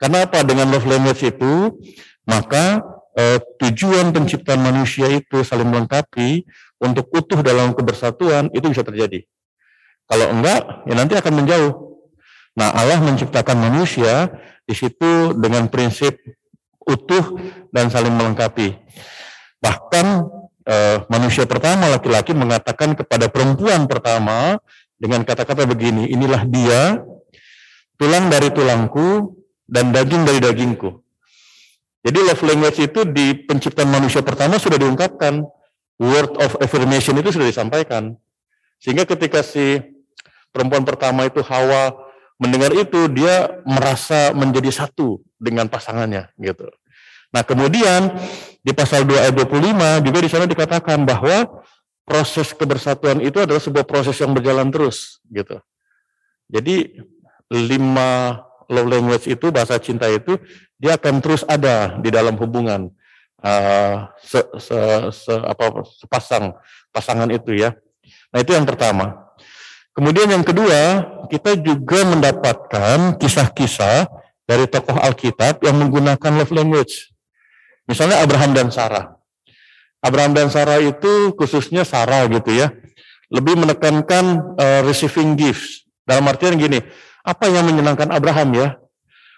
[0.00, 0.40] Karena apa?
[0.44, 1.76] Dengan love language itu
[2.24, 2.80] maka
[3.16, 6.44] eh, tujuan penciptaan manusia itu saling melengkapi
[6.80, 9.24] untuk utuh dalam kebersatuan itu bisa terjadi.
[10.08, 11.72] Kalau enggak, ya nanti akan menjauh.
[12.58, 14.26] Nah, Allah menciptakan manusia
[14.66, 16.18] di situ dengan prinsip
[16.82, 17.38] utuh
[17.70, 18.74] dan saling melengkapi.
[19.62, 20.06] Bahkan
[20.66, 24.60] eh, manusia pertama laki-laki mengatakan kepada perempuan pertama
[25.00, 27.00] dengan kata-kata begini, inilah dia
[27.96, 31.00] tulang dari tulangku dan daging dari dagingku.
[32.00, 35.44] Jadi love language itu di penciptaan manusia pertama sudah diungkapkan.
[36.00, 38.16] Word of affirmation itu sudah disampaikan.
[38.80, 39.84] Sehingga ketika si
[40.48, 41.92] perempuan pertama itu Hawa
[42.40, 46.72] mendengar itu dia merasa menjadi satu dengan pasangannya gitu.
[47.30, 48.18] Nah, kemudian
[48.60, 51.64] di pasal 2 ayat 25 juga di sana dikatakan bahwa
[52.04, 55.62] proses kebersatuan itu adalah sebuah proses yang berjalan terus gitu.
[56.50, 56.98] Jadi
[57.50, 60.34] lima love language itu bahasa cinta itu
[60.74, 62.90] dia akan terus ada di dalam hubungan
[63.42, 64.78] uh, se, se,
[65.14, 66.54] se, apa, sepasang
[66.90, 67.74] pasangan itu ya.
[68.34, 69.30] Nah itu yang pertama.
[69.90, 74.06] Kemudian yang kedua, kita juga mendapatkan kisah-kisah
[74.46, 77.10] dari tokoh Alkitab yang menggunakan love language.
[77.90, 79.18] Misalnya Abraham dan Sarah.
[79.98, 82.70] Abraham dan Sarah itu khususnya Sarah gitu ya,
[83.34, 86.82] lebih menekankan uh, receiving gifts Dalam artian gini,
[87.22, 88.68] apa yang menyenangkan Abraham ya?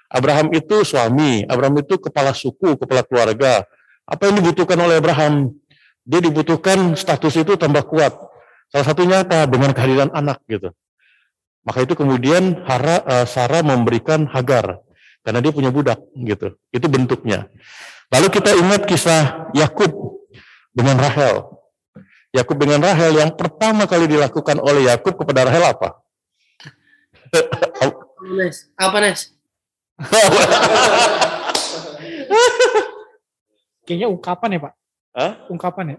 [0.09, 3.65] Abraham itu suami, Abraham itu kepala suku, kepala keluarga.
[4.09, 5.53] Apa yang dibutuhkan oleh Abraham?
[6.05, 8.13] Dia dibutuhkan status itu tambah kuat.
[8.73, 9.45] Salah satunya apa?
[9.45, 10.73] Dengan kehadiran anak gitu.
[11.65, 14.81] Maka itu kemudian uh, Sarah memberikan Hagar
[15.23, 16.57] karena dia punya budak gitu.
[16.73, 17.53] Itu bentuknya.
[18.13, 20.21] Lalu kita ingat kisah Yakub
[20.73, 21.49] dengan Rahel.
[22.33, 26.01] Yakub dengan Rahel yang pertama kali dilakukan oleh Yakub kepada Rahel apa?
[28.37, 29.33] Nes, apa Nes?
[33.85, 34.75] Kayaknya ungkapan ya Pak?
[35.13, 35.33] Hah?
[35.53, 35.99] Ungkapan ya?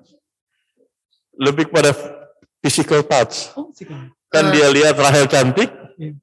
[1.38, 1.92] Lebih kepada
[2.62, 3.52] physical touch.
[3.58, 4.14] Oh, kan.
[4.30, 6.18] Kan dia lihat Rahel cantik Iya.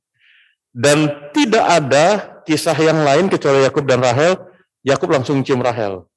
[0.74, 0.98] dan
[1.30, 2.06] tidak ada
[2.42, 4.34] kisah yang lain kecuali Yakub dan Rahel.
[4.80, 6.08] Yakub langsung cium Rahel.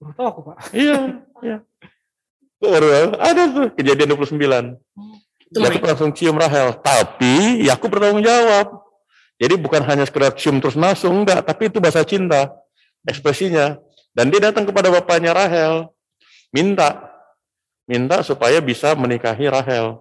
[0.00, 0.56] Baru tahu aku Pak.
[0.72, 0.98] Iya,
[1.44, 1.58] iya.
[2.56, 2.88] Baru
[3.20, 4.80] ada tuh kejadian 29.
[5.46, 8.86] Itu Yakub langsung cium Rahel, tapi Yakub bertanggung jawab.
[9.36, 12.48] Jadi bukan hanya sekedar cium terus langsung, enggak, tapi itu bahasa cinta,
[13.04, 13.76] ekspresinya.
[14.16, 15.92] Dan dia datang kepada bapaknya Rahel,
[16.48, 17.04] minta,
[17.84, 20.00] minta supaya bisa menikahi Rahel.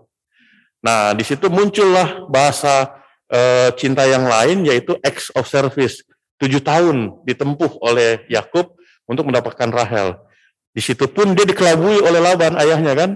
[0.79, 2.95] Nah, di situ muncullah bahasa
[3.31, 6.01] eh, cinta yang lain, yaitu acts of service.
[6.35, 8.75] Tujuh tahun ditempuh oleh Yakub
[9.07, 10.19] untuk mendapatkan Rahel.
[10.75, 13.09] Di situ pun dia dikelabui oleh Laban ayahnya kan,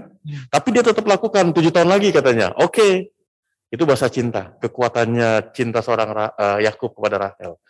[0.48, 2.56] tapi dia tetap lakukan tujuh tahun lagi katanya.
[2.56, 3.12] Oke,
[3.68, 7.60] itu bahasa cinta, kekuatannya cinta seorang Ra- eh, Yakub kepada Rahel.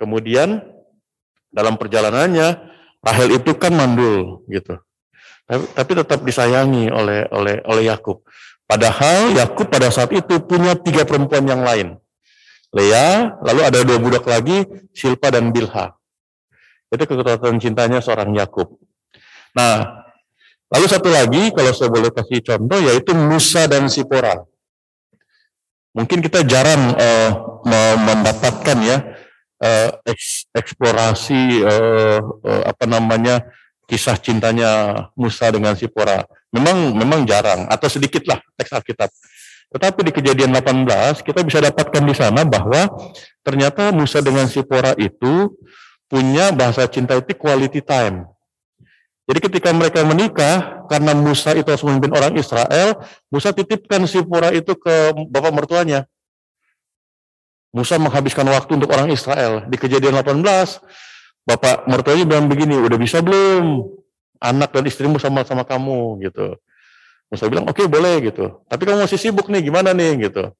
[0.00, 0.64] Kemudian
[1.52, 2.72] dalam perjalanannya
[3.04, 4.80] Rahel itu kan mandul gitu,
[5.46, 8.26] tapi, tapi tetap disayangi oleh oleh oleh Yakub.
[8.66, 11.94] Padahal Yakub pada saat itu punya tiga perempuan yang lain.
[12.74, 15.94] Lea, lalu ada dua budak lagi, Silpa dan Bilha.
[16.90, 18.74] Itu kekuatan cintanya seorang Yakub.
[19.54, 20.02] Nah,
[20.68, 24.42] lalu satu lagi kalau saya boleh kasih contoh yaitu Musa dan Sipora.
[25.96, 26.92] Mungkin kita jarang
[27.64, 28.98] me- mendapatkan ya
[30.04, 33.40] eks- eksplorasi eh, eh, apa namanya
[33.86, 34.70] kisah cintanya
[35.14, 36.26] Musa dengan Sipora.
[36.50, 39.10] Memang memang jarang atau sedikit lah teks Alkitab.
[39.66, 42.86] Tetapi di kejadian 18 kita bisa dapatkan di sana bahwa
[43.42, 45.54] ternyata Musa dengan Sipora itu
[46.06, 48.26] punya bahasa cinta itu quality time.
[49.26, 52.94] Jadi ketika mereka menikah, karena Musa itu harus memimpin orang Israel,
[53.26, 56.06] Musa titipkan Sipora itu ke bapak mertuanya.
[57.74, 59.66] Musa menghabiskan waktu untuk orang Israel.
[59.66, 60.46] Di kejadian 18,
[61.46, 63.86] bapak mertuanya bilang begini, udah bisa belum?
[64.42, 66.58] Anak dan istrimu sama-sama kamu gitu.
[67.30, 68.60] Musa bilang, oke boleh gitu.
[68.66, 70.52] Tapi kamu masih sibuk nih, gimana nih gitu.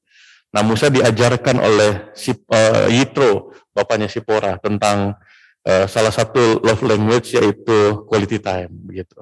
[0.55, 5.19] Nah Musa diajarkan oleh si, eh, Yitro, bapaknya Sipora, tentang
[5.67, 9.19] eh, salah satu love language yaitu quality time begitu.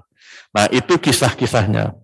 [0.53, 1.97] Nah itu kisah-kisahnya.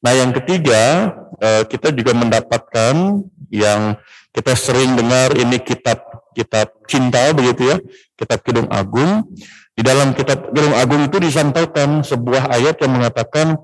[0.00, 3.96] Nah yang ketiga eh, kita juga mendapatkan yang
[4.30, 6.04] kita sering dengar ini kitab
[6.36, 7.76] kitab cinta begitu ya,
[8.18, 9.26] kitab Kidung Agung.
[9.74, 13.56] Di dalam kitab Kidung Agung itu disampaikan sebuah ayat yang mengatakan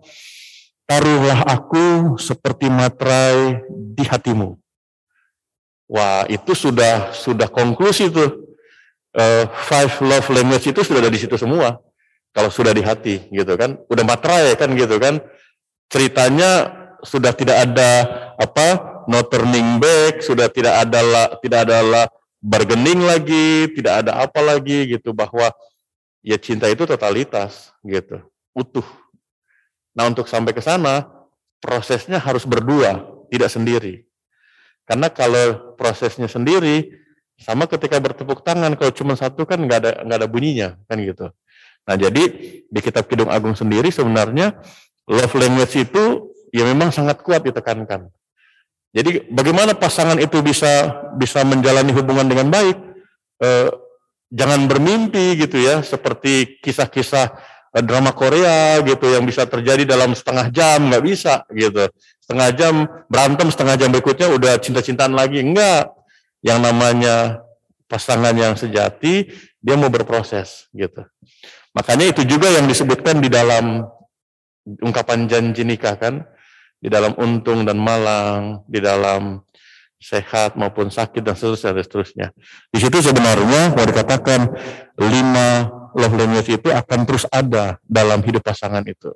[0.87, 4.55] taruhlah aku seperti materai di hatimu.
[5.87, 8.47] Wah itu sudah sudah konklusi tuh
[9.15, 11.79] eh, five love language itu sudah ada di situ semua.
[12.35, 15.25] Kalau sudah di hati gitu kan, udah materai kan gitu kan.
[15.89, 16.69] Ceritanya
[17.01, 17.91] sudah tidak ada
[18.37, 21.77] apa no turning back, sudah tidak ada tidak ada
[22.47, 25.51] bargaining lagi, tidak ada apa lagi gitu bahwa
[26.23, 28.23] ya cinta itu totalitas gitu,
[28.55, 28.87] utuh.
[29.99, 31.11] Nah untuk sampai ke sana
[31.59, 33.03] prosesnya harus berdua,
[33.35, 34.07] tidak sendiri.
[34.87, 36.95] Karena kalau prosesnya sendiri
[37.37, 41.27] sama ketika bertepuk tangan kalau cuma satu kan nggak ada nggak ada bunyinya kan gitu.
[41.83, 42.23] Nah jadi
[42.63, 44.55] di kitab Kidung Agung sendiri sebenarnya
[45.11, 48.07] love language itu ya memang sangat kuat ditekankan.
[48.97, 52.77] Jadi bagaimana pasangan itu bisa bisa menjalani hubungan dengan baik?
[53.45, 53.69] Eh,
[54.33, 57.37] jangan bermimpi gitu ya seperti kisah-kisah
[57.77, 61.93] eh, drama Korea gitu yang bisa terjadi dalam setengah jam nggak bisa gitu.
[62.25, 62.75] Setengah jam
[63.13, 65.93] berantem setengah jam berikutnya udah cinta-cintaan lagi enggak
[66.41, 67.45] yang namanya
[67.85, 69.29] pasangan yang sejati
[69.61, 71.05] dia mau berproses gitu.
[71.77, 73.85] Makanya itu juga yang disebutkan di dalam
[74.81, 76.25] ungkapan janji nikah kan,
[76.77, 79.41] di dalam untung dan malang, di dalam
[79.97, 82.27] sehat maupun sakit dan seterusnya dan seterusnya.
[82.69, 84.53] Di situ sebenarnya mau dikatakan
[85.01, 85.49] lima
[85.97, 89.11] love language itu akan terus ada dalam hidup pasangan itu.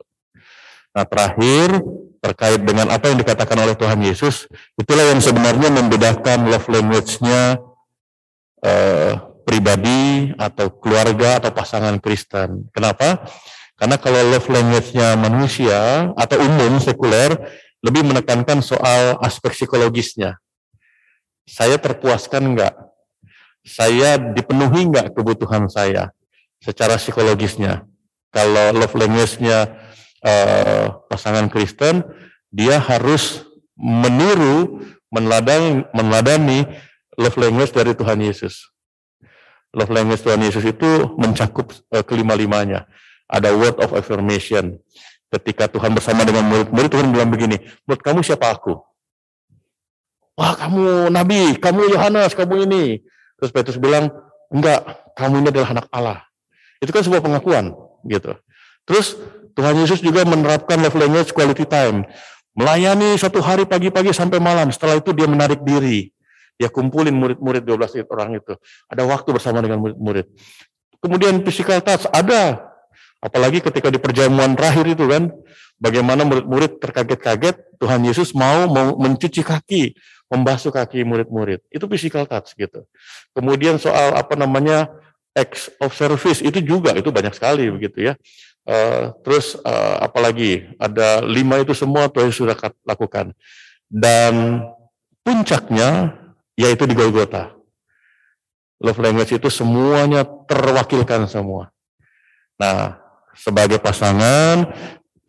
[0.96, 1.78] Nah terakhir
[2.20, 7.60] terkait dengan apa yang dikatakan oleh Tuhan Yesus, itulah yang sebenarnya membedakan love language-nya
[8.64, 9.12] eh,
[9.44, 12.68] pribadi atau keluarga atau pasangan Kristen.
[12.72, 13.24] Kenapa?
[13.80, 17.32] Karena kalau love language-nya manusia atau umum sekuler
[17.80, 20.36] lebih menekankan soal aspek psikologisnya.
[21.48, 22.76] Saya terpuaskan enggak?
[23.64, 26.12] Saya dipenuhi enggak kebutuhan saya
[26.60, 27.88] secara psikologisnya?
[28.28, 29.72] Kalau love language-nya
[30.28, 32.04] uh, pasangan Kristen,
[32.52, 33.48] dia harus
[33.80, 36.68] meniru, meneladani, meneladani
[37.16, 38.68] love language dari Tuhan Yesus.
[39.72, 42.84] Love language Tuhan Yesus itu mencakup uh, kelima-limanya.
[43.30, 44.82] Ada word of affirmation.
[45.30, 48.74] Ketika Tuhan bersama dengan murid-murid, Tuhan bilang begini, menurut kamu siapa aku?
[50.34, 52.98] Wah kamu Nabi, kamu Yohanes, kamu ini.
[53.38, 54.10] Terus Petrus bilang,
[54.50, 54.82] enggak,
[55.14, 56.18] kamu ini adalah anak Allah.
[56.82, 57.70] Itu kan sebuah pengakuan
[58.10, 58.34] gitu.
[58.88, 59.14] Terus
[59.54, 62.08] Tuhan Yesus juga menerapkan love language quality time.
[62.56, 64.74] Melayani satu hari pagi-pagi sampai malam.
[64.74, 66.10] Setelah itu dia menarik diri.
[66.58, 68.52] Dia kumpulin murid-murid 12 orang itu.
[68.90, 70.26] Ada waktu bersama dengan murid-murid.
[71.00, 72.69] Kemudian physical touch ada.
[73.20, 75.30] Apalagi ketika di perjamuan terakhir itu kan.
[75.80, 78.68] Bagaimana murid-murid terkaget-kaget Tuhan Yesus mau,
[79.00, 79.96] mencuci kaki,
[80.28, 81.64] membasuh kaki murid-murid.
[81.72, 82.84] Itu physical touch gitu.
[83.32, 84.92] Kemudian soal apa namanya
[85.32, 88.14] acts of service itu juga itu banyak sekali begitu ya.
[88.68, 92.52] Uh, terus uh, apalagi ada lima itu semua Tuhan sudah
[92.84, 93.32] lakukan
[93.88, 94.60] dan
[95.24, 96.12] puncaknya
[96.60, 97.56] yaitu di Golgota.
[98.84, 101.72] Love language itu semuanya terwakilkan semua.
[102.60, 102.99] Nah,
[103.34, 104.70] sebagai pasangan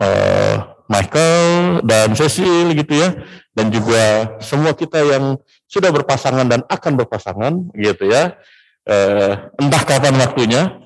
[0.01, 0.55] uh,
[0.91, 3.15] Michael dan Cecil gitu ya,
[3.55, 5.39] dan juga semua kita yang
[5.71, 8.35] sudah berpasangan dan akan berpasangan gitu ya,
[8.83, 10.83] eh, entah kapan waktunya,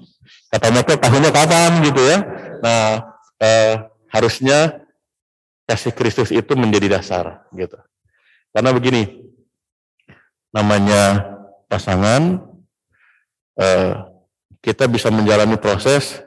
[0.54, 2.18] kata mereka tahunnya kapan gitu ya.
[2.62, 2.86] Nah,
[3.42, 3.74] eh,
[4.14, 4.86] harusnya
[5.66, 7.82] kasih Kristus itu menjadi dasar gitu.
[8.54, 9.26] Karena begini,
[10.54, 11.34] namanya
[11.66, 12.46] pasangan,
[13.58, 13.94] eh,
[14.62, 16.25] kita bisa menjalani proses,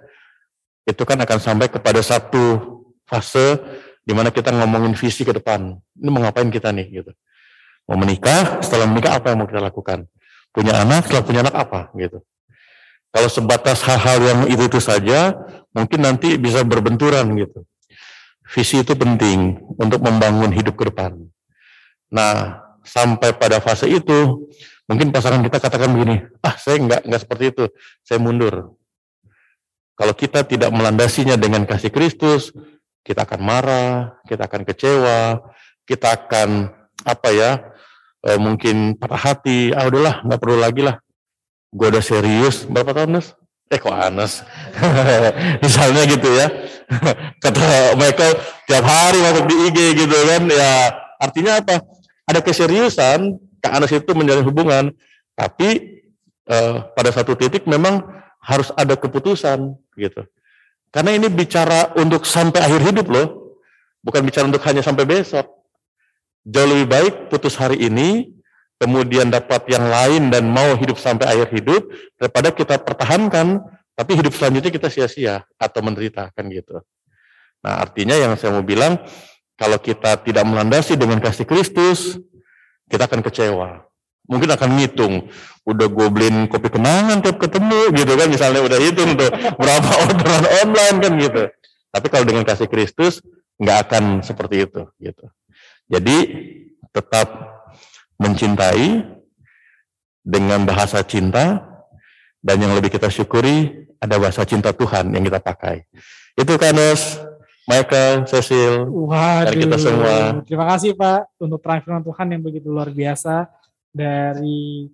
[0.89, 3.61] itu kan akan sampai kepada satu fase
[4.01, 5.77] di mana kita ngomongin visi ke depan.
[6.01, 7.13] Ini mau ngapain kita nih gitu.
[7.85, 10.09] Mau menikah, setelah menikah apa yang mau kita lakukan?
[10.53, 12.19] punya anak, setelah punya anak apa gitu.
[13.09, 15.33] Kalau sebatas hal-hal yang itu itu saja,
[15.73, 17.65] mungkin nanti bisa berbenturan gitu.
[18.49, 21.17] Visi itu penting untuk membangun hidup ke depan.
[22.11, 24.49] Nah, sampai pada fase itu,
[24.89, 27.65] mungkin pasangan kita katakan begini, ah saya enggak, enggak seperti itu,
[28.05, 28.77] saya mundur.
[29.99, 32.55] Kalau kita tidak melandasinya dengan kasih Kristus,
[33.03, 35.43] kita akan marah, kita akan kecewa,
[35.83, 36.71] kita akan
[37.03, 37.51] apa ya,
[38.23, 41.03] eh, mungkin patah hati, ah udahlah nggak perlu lagi lah.
[41.75, 43.35] Gue udah serius berapa tahun Nes?
[43.69, 44.41] Eh kok Anas?
[45.65, 46.49] Misalnya gitu ya.
[47.45, 48.33] Kata Michael
[48.65, 50.43] tiap hari masuk di IG gitu kan.
[50.49, 50.73] Ya
[51.21, 51.85] artinya apa?
[52.25, 54.89] Ada keseriusan Kak Anas itu menjalin hubungan.
[55.37, 56.01] Tapi
[56.49, 58.01] eh, pada satu titik memang
[58.49, 60.25] harus ada keputusan gitu.
[60.89, 63.61] Karena ini bicara untuk sampai akhir hidup loh.
[64.01, 65.45] Bukan bicara untuk hanya sampai besok.
[66.49, 68.33] Jauh lebih baik putus hari ini,
[68.81, 73.61] kemudian dapat yang lain dan mau hidup sampai akhir hidup, daripada kita pertahankan,
[73.93, 76.81] tapi hidup selanjutnya kita sia-sia atau menderita, kan gitu.
[77.61, 78.97] Nah artinya yang saya mau bilang,
[79.61, 82.17] kalau kita tidak melandasi dengan kasih Kristus,
[82.89, 83.88] kita akan kecewa.
[84.29, 85.33] Mungkin akan ngitung,
[85.65, 90.45] udah gue beliin kopi kenangan tiap ketemu gitu kan, misalnya udah hitung tuh berapa orderan
[90.65, 91.43] online kan gitu.
[91.89, 93.25] Tapi kalau dengan kasih Kristus,
[93.57, 95.27] nggak akan seperti itu gitu.
[95.89, 96.17] Jadi
[96.93, 97.29] tetap
[98.21, 99.09] mencintai
[100.21, 101.65] dengan bahasa cinta
[102.45, 105.89] dan yang lebih kita syukuri ada bahasa cinta Tuhan yang kita pakai.
[106.39, 107.19] Itu Kanus,
[107.67, 110.17] Michael, Cecil, Waduh, dan kita semua.
[110.47, 113.49] Terima kasih Pak untuk terang Tuhan yang begitu luar biasa
[113.99, 114.87] dari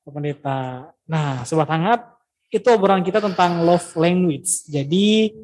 [0.00, 0.88] pendeta.
[1.04, 2.00] Nah, sobat hangat,
[2.48, 4.64] itu obrolan kita tentang love language.
[4.64, 5.36] Jadi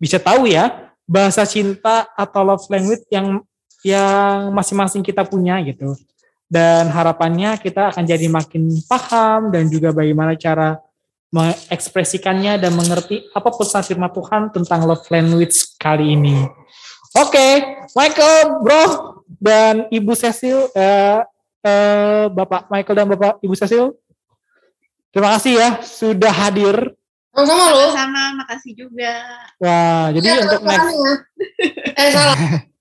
[0.00, 3.44] bisa tahu ya bahasa cinta atau love language yang
[3.84, 5.92] yang masing-masing kita punya gitu.
[6.48, 10.80] Dan harapannya kita akan jadi makin paham dan juga bagaimana cara
[11.34, 16.46] mengekspresikannya dan mengerti apa pesan firman Tuhan tentang love language kali ini.
[17.14, 17.52] Oke, okay,
[17.94, 18.84] Michael, Bro,
[19.42, 21.20] dan Ibu Cecil, eh,
[21.64, 23.96] eh, Bapak Michael dan Bapak Ibu Cecil,
[25.10, 26.76] terima kasih ya sudah hadir.
[27.34, 27.90] Sama-sama loh.
[27.90, 29.12] Sama, makasih juga.
[29.58, 30.94] Wah, jadi ya, untuk next.
[31.98, 32.38] eh salah.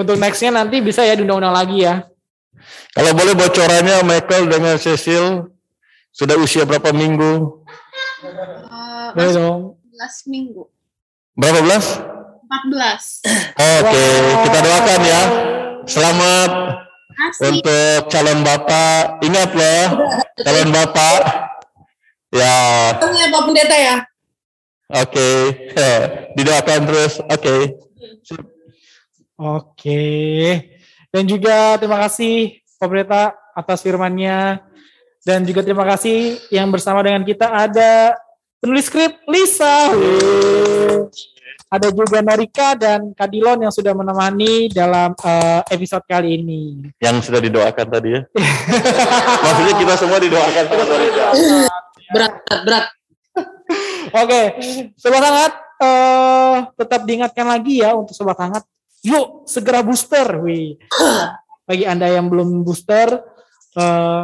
[0.00, 2.04] Untuk nextnya nanti bisa ya diundang-undang lagi ya.
[2.92, 5.48] Kalau boleh bocorannya Michael dengan Cecil
[6.12, 7.64] sudah usia berapa minggu?
[8.68, 9.60] Uh, boleh dong.
[9.96, 10.68] 11 minggu.
[11.32, 11.84] Berapa belas?
[12.44, 12.68] 14.
[12.68, 14.12] Oke, okay.
[14.20, 14.44] wow.
[14.44, 15.22] kita doakan ya.
[15.88, 16.50] Selamat
[17.28, 17.60] Asik.
[17.60, 19.22] untuk calon bapak.
[19.24, 19.84] Ingat loh,
[20.40, 21.20] calon bapak.
[22.32, 22.56] Ya.
[22.96, 23.96] Ya Pak Pendeta ya.
[24.92, 25.16] Oke,
[25.72, 25.96] okay.
[26.36, 27.20] didoakan terus.
[27.24, 27.32] Oke.
[27.40, 27.62] Okay.
[29.40, 30.02] Oke.
[31.12, 34.60] Dan juga terima kasih pemerintah atas firmannya.
[35.22, 38.16] Dan juga terima kasih yang bersama dengan kita ada
[38.58, 39.94] penulis skrip Lisa.
[39.94, 41.31] Wih.
[41.72, 46.92] Ada juga Norika dan Kadilon yang sudah menemani dalam eh, episode kali ini.
[47.00, 48.20] Yang sudah didoakan tadi ya.
[49.44, 51.24] Maksudnya kita semua didoakan sama Norika.
[52.12, 52.86] Berat, berat.
[54.20, 54.40] Oke,
[55.00, 58.64] sobat hangat, eh tetap diingatkan lagi ya untuk sobat hangat.
[59.00, 60.76] Yuk segera booster, wih.
[61.68, 63.16] Bagi anda yang belum booster,
[63.72, 64.22] eh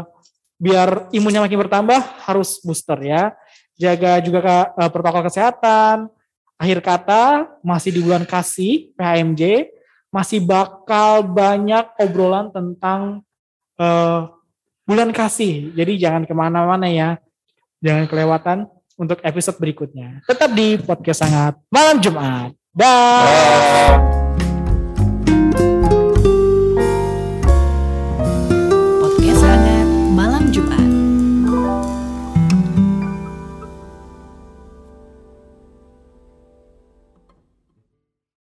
[0.58, 3.32] biar imunnya makin bertambah harus booster ya.
[3.78, 6.10] Jaga juga ke- eh, protokol kesehatan.
[6.58, 9.70] Akhir kata masih di bulan kasih PHMJ
[10.10, 13.22] masih bakal banyak obrolan tentang
[13.78, 14.20] eh,
[14.82, 15.70] bulan kasih.
[15.76, 17.20] Jadi jangan ke mana-mana ya,
[17.78, 18.58] jangan kelewatan
[18.98, 20.24] untuk episode berikutnya.
[20.26, 22.50] Tetap di podcast sangat malam Jumat.
[22.74, 23.22] Dah.
[23.22, 24.17] Podcast